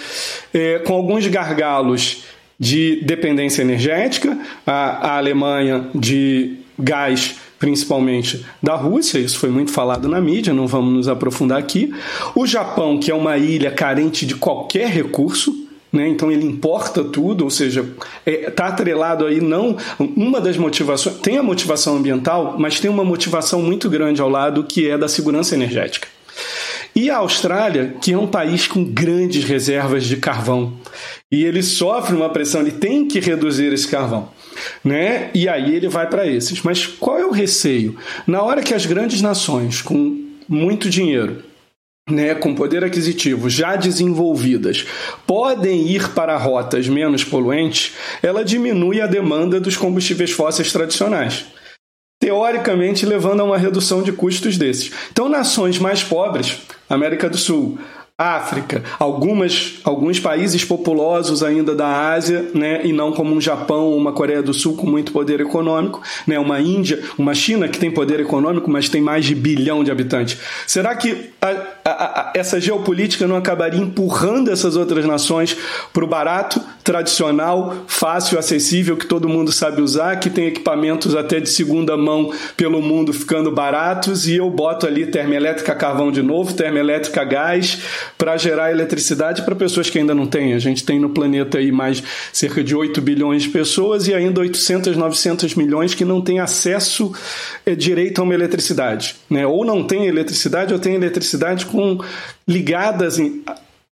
[0.52, 2.22] é, com alguns gargalos
[2.58, 10.08] de dependência energética, a, a Alemanha de gás principalmente da Rússia, isso foi muito falado
[10.08, 11.92] na mídia, não vamos nos aprofundar aqui.
[12.34, 16.06] O Japão, que é uma ilha carente de qualquer recurso, né?
[16.06, 17.80] então ele importa tudo, ou seja,
[18.26, 22.90] está é, tá atrelado aí não uma das motivações, tem a motivação ambiental, mas tem
[22.90, 26.08] uma motivação muito grande ao lado que é da segurança energética.
[26.94, 30.74] E a Austrália, que é um país com grandes reservas de carvão,
[31.30, 34.30] e ele sofre uma pressão, ele tem que reduzir esse carvão.
[34.82, 35.30] Né?
[35.34, 36.62] E aí ele vai para esses.
[36.62, 37.96] Mas qual é o receio?
[38.26, 41.42] Na hora que as grandes nações com muito dinheiro
[42.08, 44.86] né, com poder aquisitivo já desenvolvidas
[45.26, 51.46] podem ir para rotas menos poluentes, ela diminui a demanda dos combustíveis fósseis tradicionais
[52.26, 54.90] teoricamente levando a uma redução de custos desses.
[55.12, 56.58] Então, nações mais pobres,
[56.90, 57.78] América do Sul,
[58.18, 63.96] África, algumas, alguns países populosos ainda da Ásia, né, e não como um Japão ou
[63.98, 67.90] uma Coreia do Sul com muito poder econômico, né, uma Índia, uma China que tem
[67.90, 70.38] poder econômico, mas tem mais de bilhão de habitantes.
[70.66, 71.48] Será que a,
[71.84, 75.54] a, a, essa geopolítica não acabaria empurrando essas outras nações
[75.92, 81.38] para o barato, tradicional, fácil, acessível, que todo mundo sabe usar, que tem equipamentos até
[81.38, 86.54] de segunda mão pelo mundo ficando baratos, e eu boto ali termoelétrica carvão de novo,
[86.54, 90.54] termoelétrica gás, para gerar eletricidade para pessoas que ainda não têm.
[90.54, 92.02] A gente tem no planeta aí mais
[92.32, 97.12] cerca de 8 bilhões de pessoas e ainda 800, 900 milhões que não têm acesso
[97.64, 99.16] é, direito a uma eletricidade.
[99.28, 99.46] Né?
[99.46, 101.98] Ou não tem eletricidade ou tem eletricidade com
[102.46, 103.42] ligadas em,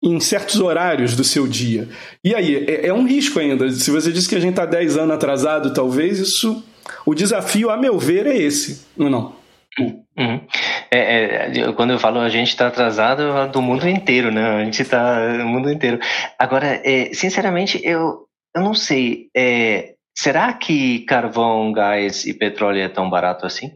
[0.01, 1.87] em certos horários do seu dia.
[2.23, 3.69] E aí, é, é um risco ainda.
[3.71, 6.63] Se você disse que a gente está 10 anos atrasado, talvez isso.
[7.05, 9.09] O desafio, a meu ver, é esse, não?
[9.09, 9.42] Não?
[9.79, 10.47] Uhum.
[10.91, 14.61] É, é, quando eu falo a gente está atrasado, eu falo do mundo inteiro, né?
[14.61, 15.99] A gente está no mundo inteiro.
[16.37, 19.29] Agora, é, sinceramente, eu, eu não sei.
[19.35, 23.71] É, será que carvão, gás e petróleo é tão barato assim?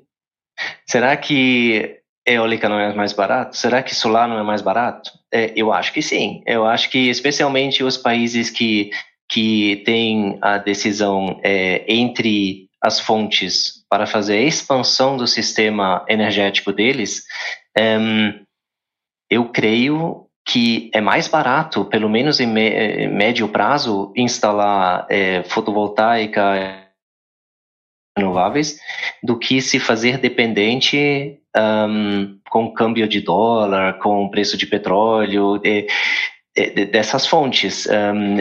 [0.88, 3.58] Será que eólica não é mais barato?
[3.58, 5.12] Será que solar não é mais barato?
[5.34, 6.44] É, eu acho que sim.
[6.46, 8.92] Eu acho que especialmente os países que,
[9.30, 16.72] que têm a decisão é, entre as fontes para fazer a expansão do sistema energético
[16.72, 17.24] deles,
[17.76, 17.98] é,
[19.30, 26.88] eu creio que é mais barato, pelo menos em médio prazo, instalar é, fotovoltaica
[28.18, 28.80] renováveis
[29.22, 35.88] do que se fazer dependente um, com câmbio de dólar, com preço de petróleo, de,
[36.56, 37.86] de, dessas fontes.
[37.88, 38.38] Um,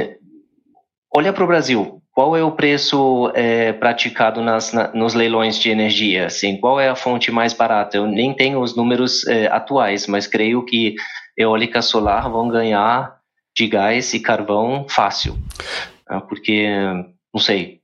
[1.14, 2.02] olha para o Brasil.
[2.16, 6.28] Qual é o preço é, praticado nas, na, nos leilões de energia?
[6.28, 7.98] Assim, qual é a fonte mais barata?
[7.98, 10.94] Eu nem tenho os números é, atuais, mas creio que
[11.36, 13.18] eólica solar vão ganhar
[13.54, 15.36] de gás e carvão fácil.
[16.06, 16.18] Tá?
[16.22, 16.66] Porque,
[17.34, 17.82] não sei,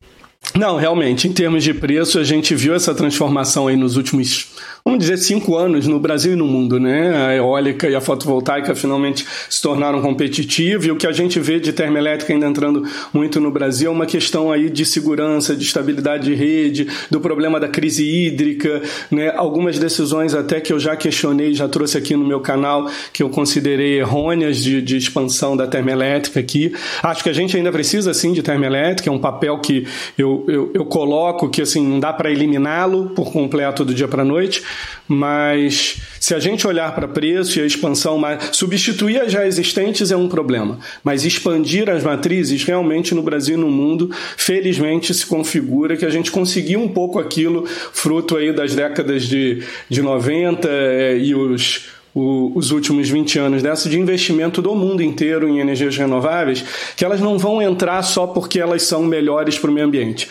[0.55, 4.49] não, realmente, em termos de preço, a gente viu essa transformação aí nos últimos,
[4.85, 7.27] vamos dizer, cinco anos no Brasil e no mundo, né?
[7.27, 11.59] A eólica e a fotovoltaica finalmente se tornaram competitivas e o que a gente vê
[11.59, 12.85] de termoelétrica ainda entrando
[13.15, 17.59] muito no Brasil é uma questão aí de segurança, de estabilidade de rede, do problema
[17.59, 19.33] da crise hídrica, né?
[19.35, 23.31] Algumas decisões até que eu já questionei, já trouxe aqui no meu canal, que eu
[23.31, 26.75] considerei errôneas de, de expansão da termoelétrica aqui.
[27.03, 29.87] Acho que a gente ainda precisa, sim, de termoelétrica, é um papel que
[30.19, 34.23] eu eu, eu, coloco que assim não dá para eliminá-lo por completo do dia para
[34.23, 34.63] a noite,
[35.09, 38.21] mas se a gente olhar para preço e a expansão,
[38.53, 43.61] substituir as já existentes é um problema, mas expandir as matrizes realmente no Brasil e
[43.61, 48.75] no mundo, felizmente se configura que a gente conseguiu um pouco aquilo fruto aí das
[48.75, 54.61] décadas de, de 90 é, e os o, os últimos 20 anos dessa de investimento
[54.61, 56.65] do mundo inteiro em energias renováveis,
[56.97, 60.29] que elas não vão entrar só porque elas são melhores para o meio ambiente.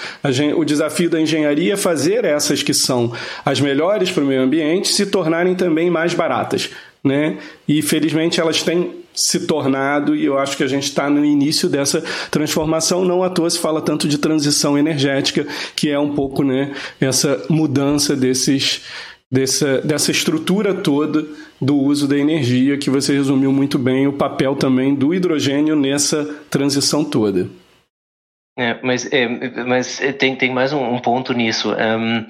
[0.56, 3.12] O desafio da engenharia é fazer essas que são
[3.44, 6.70] as melhores para o meio ambiente se tornarem também mais baratas.
[7.04, 7.38] Né?
[7.68, 11.68] E felizmente elas têm se tornado, e eu acho que a gente está no início
[11.68, 13.04] dessa transformação.
[13.04, 17.44] Não à toa se fala tanto de transição energética, que é um pouco né, essa
[17.50, 18.82] mudança desses,
[19.32, 21.26] dessa, dessa estrutura toda
[21.60, 26.26] do uso da energia, que você resumiu muito bem o papel também do hidrogênio nessa
[26.50, 27.48] transição toda.
[28.58, 29.28] É, mas é,
[29.66, 31.72] mas tem, tem mais um, um ponto nisso.
[31.72, 32.26] Um,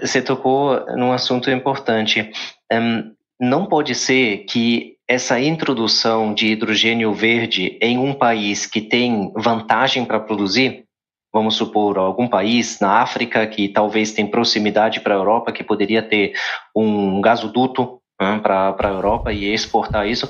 [0.00, 2.30] você tocou num assunto importante.
[2.72, 9.32] Um, não pode ser que essa introdução de hidrogênio verde em um país que tem
[9.34, 10.84] vantagem para produzir,
[11.32, 16.02] vamos supor, algum país na África que talvez tem proximidade para a Europa, que poderia
[16.02, 16.32] ter
[16.74, 20.28] um gasoduto né, para a Europa e exportar isso,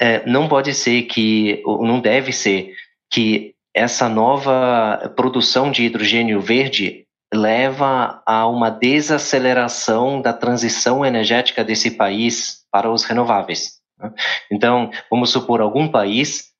[0.00, 2.72] é, não pode ser que, não deve ser
[3.10, 11.92] que essa nova produção de hidrogênio verde leva a uma desaceleração da transição energética desse
[11.92, 13.80] país para os renováveis.
[13.98, 14.12] Né.
[14.50, 16.52] Então, vamos supor, algum país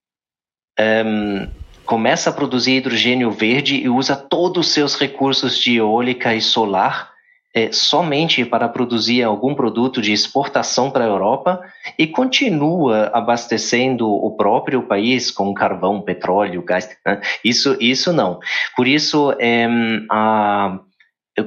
[0.79, 6.41] um, começa a produzir hidrogênio verde e usa todos os seus recursos de eólica e
[6.41, 7.13] solar
[7.55, 11.61] é, somente para produzir algum produto de exportação para a Europa
[11.99, 16.89] e continua abastecendo o próprio país com carvão, petróleo, gás.
[17.05, 17.21] Né?
[17.45, 18.41] Isso, isso não.
[18.75, 19.69] Por isso, é,
[20.11, 20.79] a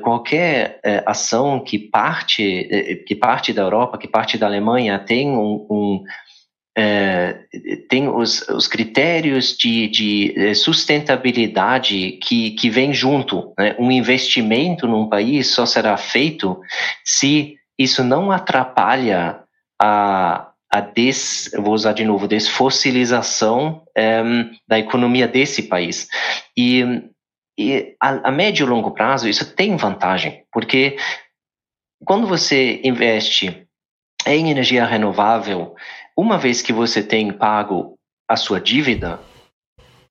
[0.02, 5.30] qualquer é, ação que parte é, que parte da Europa, que parte da Alemanha tem
[5.30, 6.04] um, um
[6.78, 7.40] é,
[7.90, 13.54] tem os, os critérios de, de é, sustentabilidade que, que vem junto.
[13.58, 13.76] Né?
[13.80, 16.60] Um investimento num país só será feito
[17.04, 19.40] se isso não atrapalha
[19.82, 24.22] a, a des, vou usar de novo, desfossilização é,
[24.68, 26.10] da economia desse país.
[26.58, 27.04] E,
[27.58, 30.98] e a, a médio e longo prazo isso tem vantagem, porque
[32.04, 33.66] quando você investe
[34.26, 35.76] em energia renovável,
[36.18, 37.96] uma vez que você tem pago
[38.28, 39.20] a sua dívida,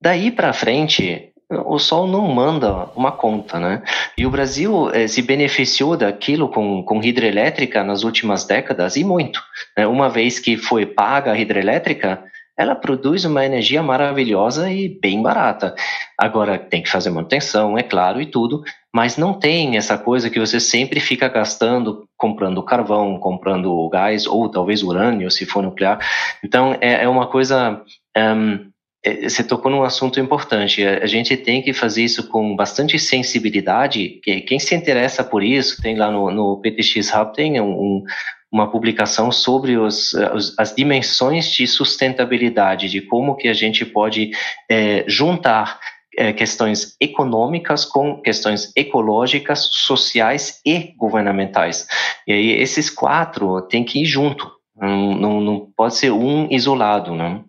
[0.00, 1.30] daí para frente
[1.66, 3.82] o sol não manda uma conta, né?
[4.16, 9.42] E o Brasil eh, se beneficiou daquilo com, com hidrelétrica nas últimas décadas e muito.
[9.76, 9.86] Né?
[9.86, 12.24] Uma vez que foi paga a hidrelétrica,
[12.56, 15.74] ela produz uma energia maravilhosa e bem barata.
[16.18, 18.62] Agora, tem que fazer manutenção, é claro, e tudo,
[18.94, 24.48] mas não tem essa coisa que você sempre fica gastando comprando carvão, comprando gás, ou
[24.48, 25.98] talvez urânio, se for nuclear.
[26.44, 27.82] Então, é, é uma coisa.
[28.16, 28.70] Um,
[29.04, 30.86] é, você tocou num assunto importante.
[30.86, 34.20] A gente tem que fazer isso com bastante sensibilidade.
[34.46, 38.04] Quem se interessa por isso, tem lá no, no PTX Hub, tem um,
[38.50, 40.14] uma publicação sobre os,
[40.56, 44.30] as dimensões de sustentabilidade, de como que a gente pode
[44.70, 45.80] é, juntar
[46.18, 51.86] é, questões econômicas com questões ecológicas, sociais e governamentais.
[52.26, 57.14] E aí esses quatro têm que ir junto, não, não, não pode ser um isolado,
[57.14, 57.44] não.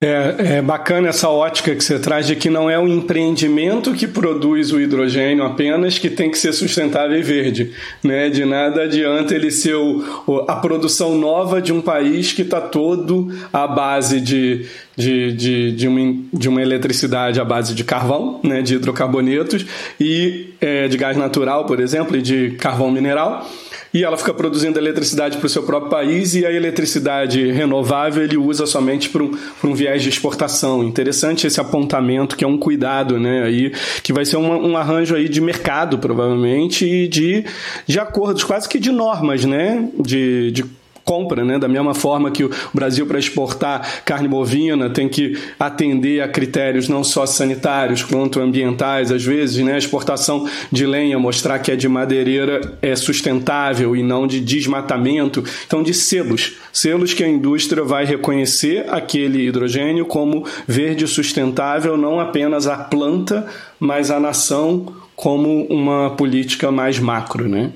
[0.00, 4.06] É, é, bacana essa ótica que você traz de que não é o empreendimento que
[4.06, 7.72] produz o hidrogênio apenas que tem que ser sustentável e verde.
[8.00, 8.30] Né?
[8.30, 13.26] De nada adianta ele ser o, a produção nova de um país que está todo
[13.52, 18.62] à base de, de, de, de, uma, de uma eletricidade à base de carvão, né?
[18.62, 19.66] de hidrocarbonetos,
[19.98, 23.44] e é, de gás natural, por exemplo, e de carvão mineral
[23.92, 28.36] e ela fica produzindo eletricidade para o seu próprio país e a eletricidade renovável ele
[28.36, 30.84] usa somente para um, um viés de exportação.
[30.84, 33.44] Interessante esse apontamento, que é um cuidado, né?
[33.44, 33.72] Aí,
[34.02, 37.44] que vai ser um, arranjo aí de mercado, provavelmente, e de,
[37.86, 39.88] de acordos, quase que de normas, né?
[39.98, 40.64] De, de
[41.08, 41.58] compra, né?
[41.58, 46.86] Da mesma forma que o Brasil, para exportar carne bovina, tem que atender a critérios
[46.86, 49.72] não só sanitários quanto ambientais, às vezes, né?
[49.72, 55.42] A exportação de lenha, mostrar que é de madeireira é sustentável e não de desmatamento.
[55.66, 56.58] Então, de selos.
[56.70, 63.46] Selos que a indústria vai reconhecer aquele hidrogênio como verde sustentável, não apenas a planta,
[63.80, 67.72] mas a nação como uma política mais macro, né?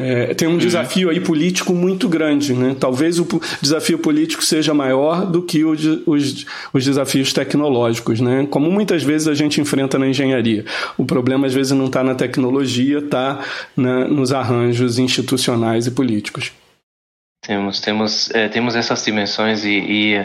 [0.00, 0.58] É, tem um uhum.
[0.58, 2.76] desafio aí político muito grande, né?
[2.78, 3.26] Talvez o
[3.60, 8.46] desafio político seja maior do que o de, os, os desafios tecnológicos, né?
[8.48, 10.64] Como muitas vezes a gente enfrenta na engenharia.
[10.96, 13.40] O problema às vezes não está na tecnologia, está
[13.76, 16.52] nos arranjos institucionais e políticos.
[17.44, 20.18] Temos, temos, é, temos essas dimensões e, e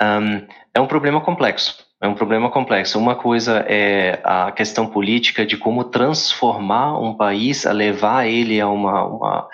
[0.00, 1.85] um, é um problema complexo.
[2.02, 2.98] É um problema complexo.
[2.98, 8.68] Uma coisa é a questão política de como transformar um país, a levar ele a
[8.68, 9.48] uma, uma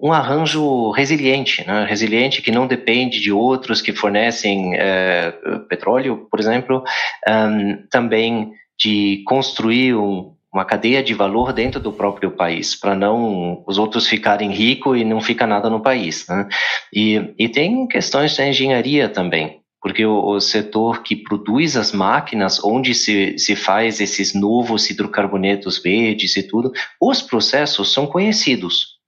[0.00, 1.84] um arranjo resiliente, né?
[1.84, 5.32] resiliente que não depende de outros que fornecem é,
[5.68, 6.84] petróleo, por exemplo,
[7.26, 13.64] um, também de construir um, uma cadeia de valor dentro do próprio país, para não
[13.66, 16.28] os outros ficarem ricos e não fica nada no país.
[16.28, 16.48] Né?
[16.94, 22.62] E, e tem questões de engenharia também porque o, o, setor que produz as máquinas,
[22.62, 28.98] onde se, se faz esses novos hidrocarbonetos verdes e tudo, os processos são conhecidos,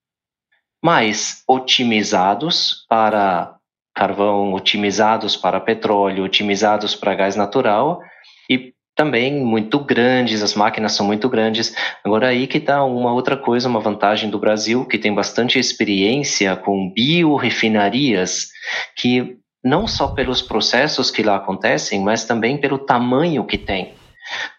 [0.83, 3.57] mas otimizados para
[3.95, 8.01] carvão, otimizados para petróleo, otimizados para gás natural
[8.49, 11.75] e também muito grandes, as máquinas são muito grandes.
[12.05, 16.55] Agora aí que está uma outra coisa, uma vantagem do Brasil, que tem bastante experiência
[16.55, 18.49] com biorefinarias,
[18.95, 23.95] que não só pelos processos que lá acontecem, mas também pelo tamanho que tem.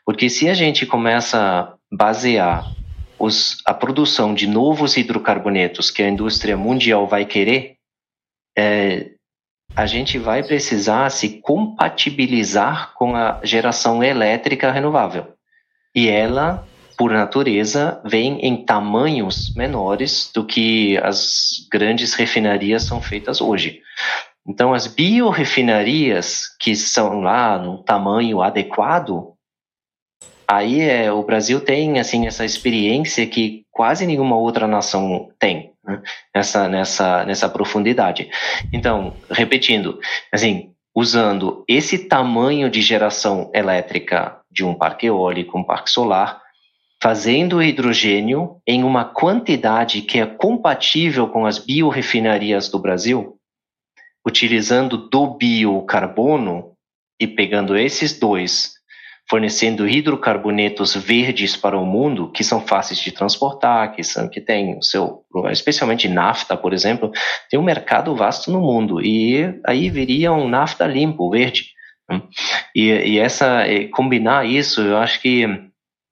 [0.06, 2.66] Porque se a gente começa a basear
[3.18, 7.76] os, a produção de novos hidrocarbonetos que a indústria mundial vai querer,
[8.58, 9.12] é,
[9.76, 15.34] a gente vai precisar se compatibilizar com a geração elétrica renovável.
[15.96, 16.66] E ela,
[16.98, 23.82] por natureza, vem em tamanhos menores do que as grandes refinarias são feitas hoje.
[24.48, 29.34] Então, as biorefinarias que são lá no tamanho adequado,
[30.48, 36.02] aí é, o Brasil tem assim essa experiência que quase nenhuma outra nação tem né?
[36.34, 38.30] nessa nessa nessa profundidade.
[38.74, 40.00] Então, repetindo,
[40.32, 46.42] assim, usando esse tamanho de geração elétrica de um parque eólico, um parque solar,
[47.02, 53.38] fazendo hidrogênio em uma quantidade que é compatível com as biorefinarias do Brasil,
[54.26, 56.74] utilizando do biocarbono
[57.20, 58.74] e pegando esses dois,
[59.30, 64.78] fornecendo hidrocarbonetos verdes para o mundo, que são fáceis de transportar, que são que tem
[64.78, 67.12] o seu, especialmente nafta, por exemplo,
[67.50, 71.68] tem um mercado vasto no mundo e aí viria um nafta limpo, verde.
[72.10, 72.22] Né?
[72.76, 73.64] E, e essa
[73.94, 75.46] combinar isso, eu acho que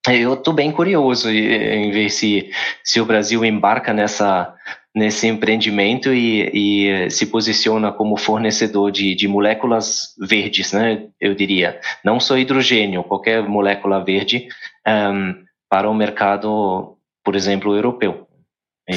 [0.07, 2.49] eu estou bem curioso em ver se,
[2.83, 4.55] se o Brasil embarca nessa
[4.99, 11.07] nesse empreendimento e, e, se posiciona como fornecedor de, de moléculas verdes, né?
[11.19, 14.49] Eu diria, não só hidrogênio, qualquer molécula verde
[14.85, 15.33] um,
[15.69, 18.27] para o mercado, por exemplo, europeu.
[18.89, 18.95] E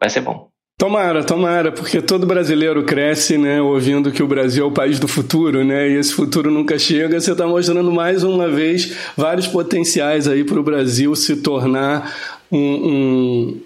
[0.00, 0.48] vai ser bom.
[0.78, 5.06] Tomara, tomara, porque todo brasileiro cresce, né, ouvindo que o Brasil é o país do
[5.06, 7.20] futuro, né, e esse futuro nunca chega.
[7.20, 12.12] Você está mostrando mais uma vez vários potenciais aí para o Brasil se tornar
[12.50, 13.60] um, um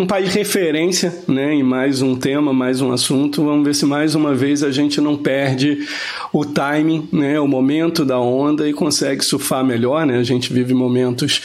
[0.00, 3.44] um país referência né, em mais um tema, mais um assunto.
[3.44, 5.86] Vamos ver se mais uma vez a gente não perde
[6.32, 10.06] o timing, né, o momento da onda e consegue surfar melhor.
[10.06, 10.16] Né?
[10.16, 11.42] A gente vive momentos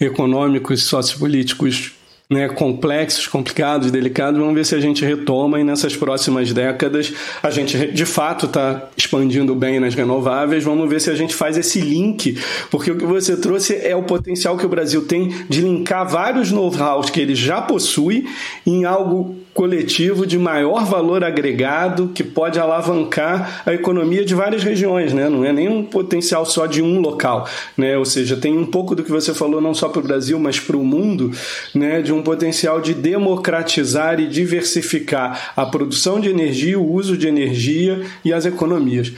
[0.00, 1.97] econômicos, sociopolíticos
[2.30, 4.38] né, complexos, complicados, delicados.
[4.38, 7.12] Vamos ver se a gente retoma e nessas próximas décadas
[7.42, 10.62] a gente de fato está expandindo bem nas renováveis.
[10.62, 12.38] Vamos ver se a gente faz esse link,
[12.70, 16.52] porque o que você trouxe é o potencial que o Brasil tem de linkar vários
[16.52, 18.28] know-hows que ele já possui
[18.66, 25.12] em algo coletivo de maior valor agregado que pode alavancar a economia de várias regiões,
[25.12, 25.28] né?
[25.28, 27.96] Não é nem um potencial só de um local, né?
[27.98, 30.60] Ou seja, tem um pouco do que você falou não só para o Brasil, mas
[30.60, 31.30] para o mundo,
[31.74, 32.00] né?
[32.02, 38.00] De um potencial de democratizar e diversificar a produção de energia, o uso de energia
[38.24, 39.12] e as economias.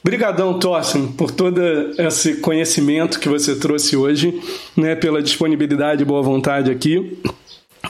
[0.00, 1.60] Obrigadão, Tossen, por todo
[1.98, 4.40] esse conhecimento que você trouxe hoje,
[4.76, 7.18] né, pela disponibilidade e boa vontade aqui.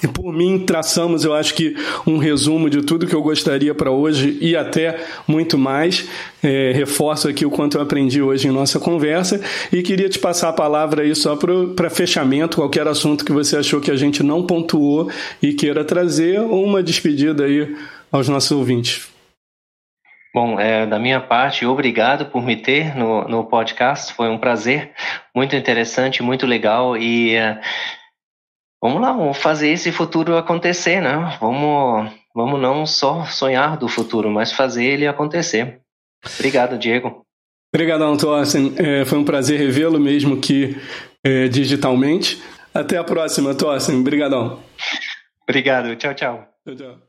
[0.02, 1.74] E por mim, traçamos, eu acho que
[2.06, 6.08] um resumo de tudo que eu gostaria para hoje e até muito mais.
[6.40, 9.40] É, reforço aqui o quanto eu aprendi hoje em nossa conversa
[9.72, 13.80] e queria te passar a palavra aí só para fechamento, qualquer assunto que você achou
[13.80, 15.10] que a gente não pontuou
[15.42, 17.76] e queira trazer, ou uma despedida aí
[18.12, 19.08] aos nossos ouvintes.
[20.32, 24.12] Bom, é, da minha parte, obrigado por me ter no, no podcast.
[24.12, 24.92] Foi um prazer,
[25.34, 27.60] muito interessante, muito legal e é,
[28.82, 31.36] vamos lá, vamos fazer esse futuro acontecer, né?
[31.40, 35.80] Vamos, vamos não só sonhar do futuro, mas fazer ele acontecer.
[36.38, 37.22] Obrigado, Diego.
[37.74, 38.74] Obrigadão, Thorsten.
[38.76, 40.76] É, foi um prazer revê-lo mesmo que
[41.24, 42.42] é, digitalmente.
[42.72, 44.00] Até a próxima, Thorsten.
[44.00, 44.62] Obrigadão.
[45.42, 45.94] Obrigado.
[45.96, 46.48] Tchau, tchau.
[46.64, 47.07] Tchau, tchau.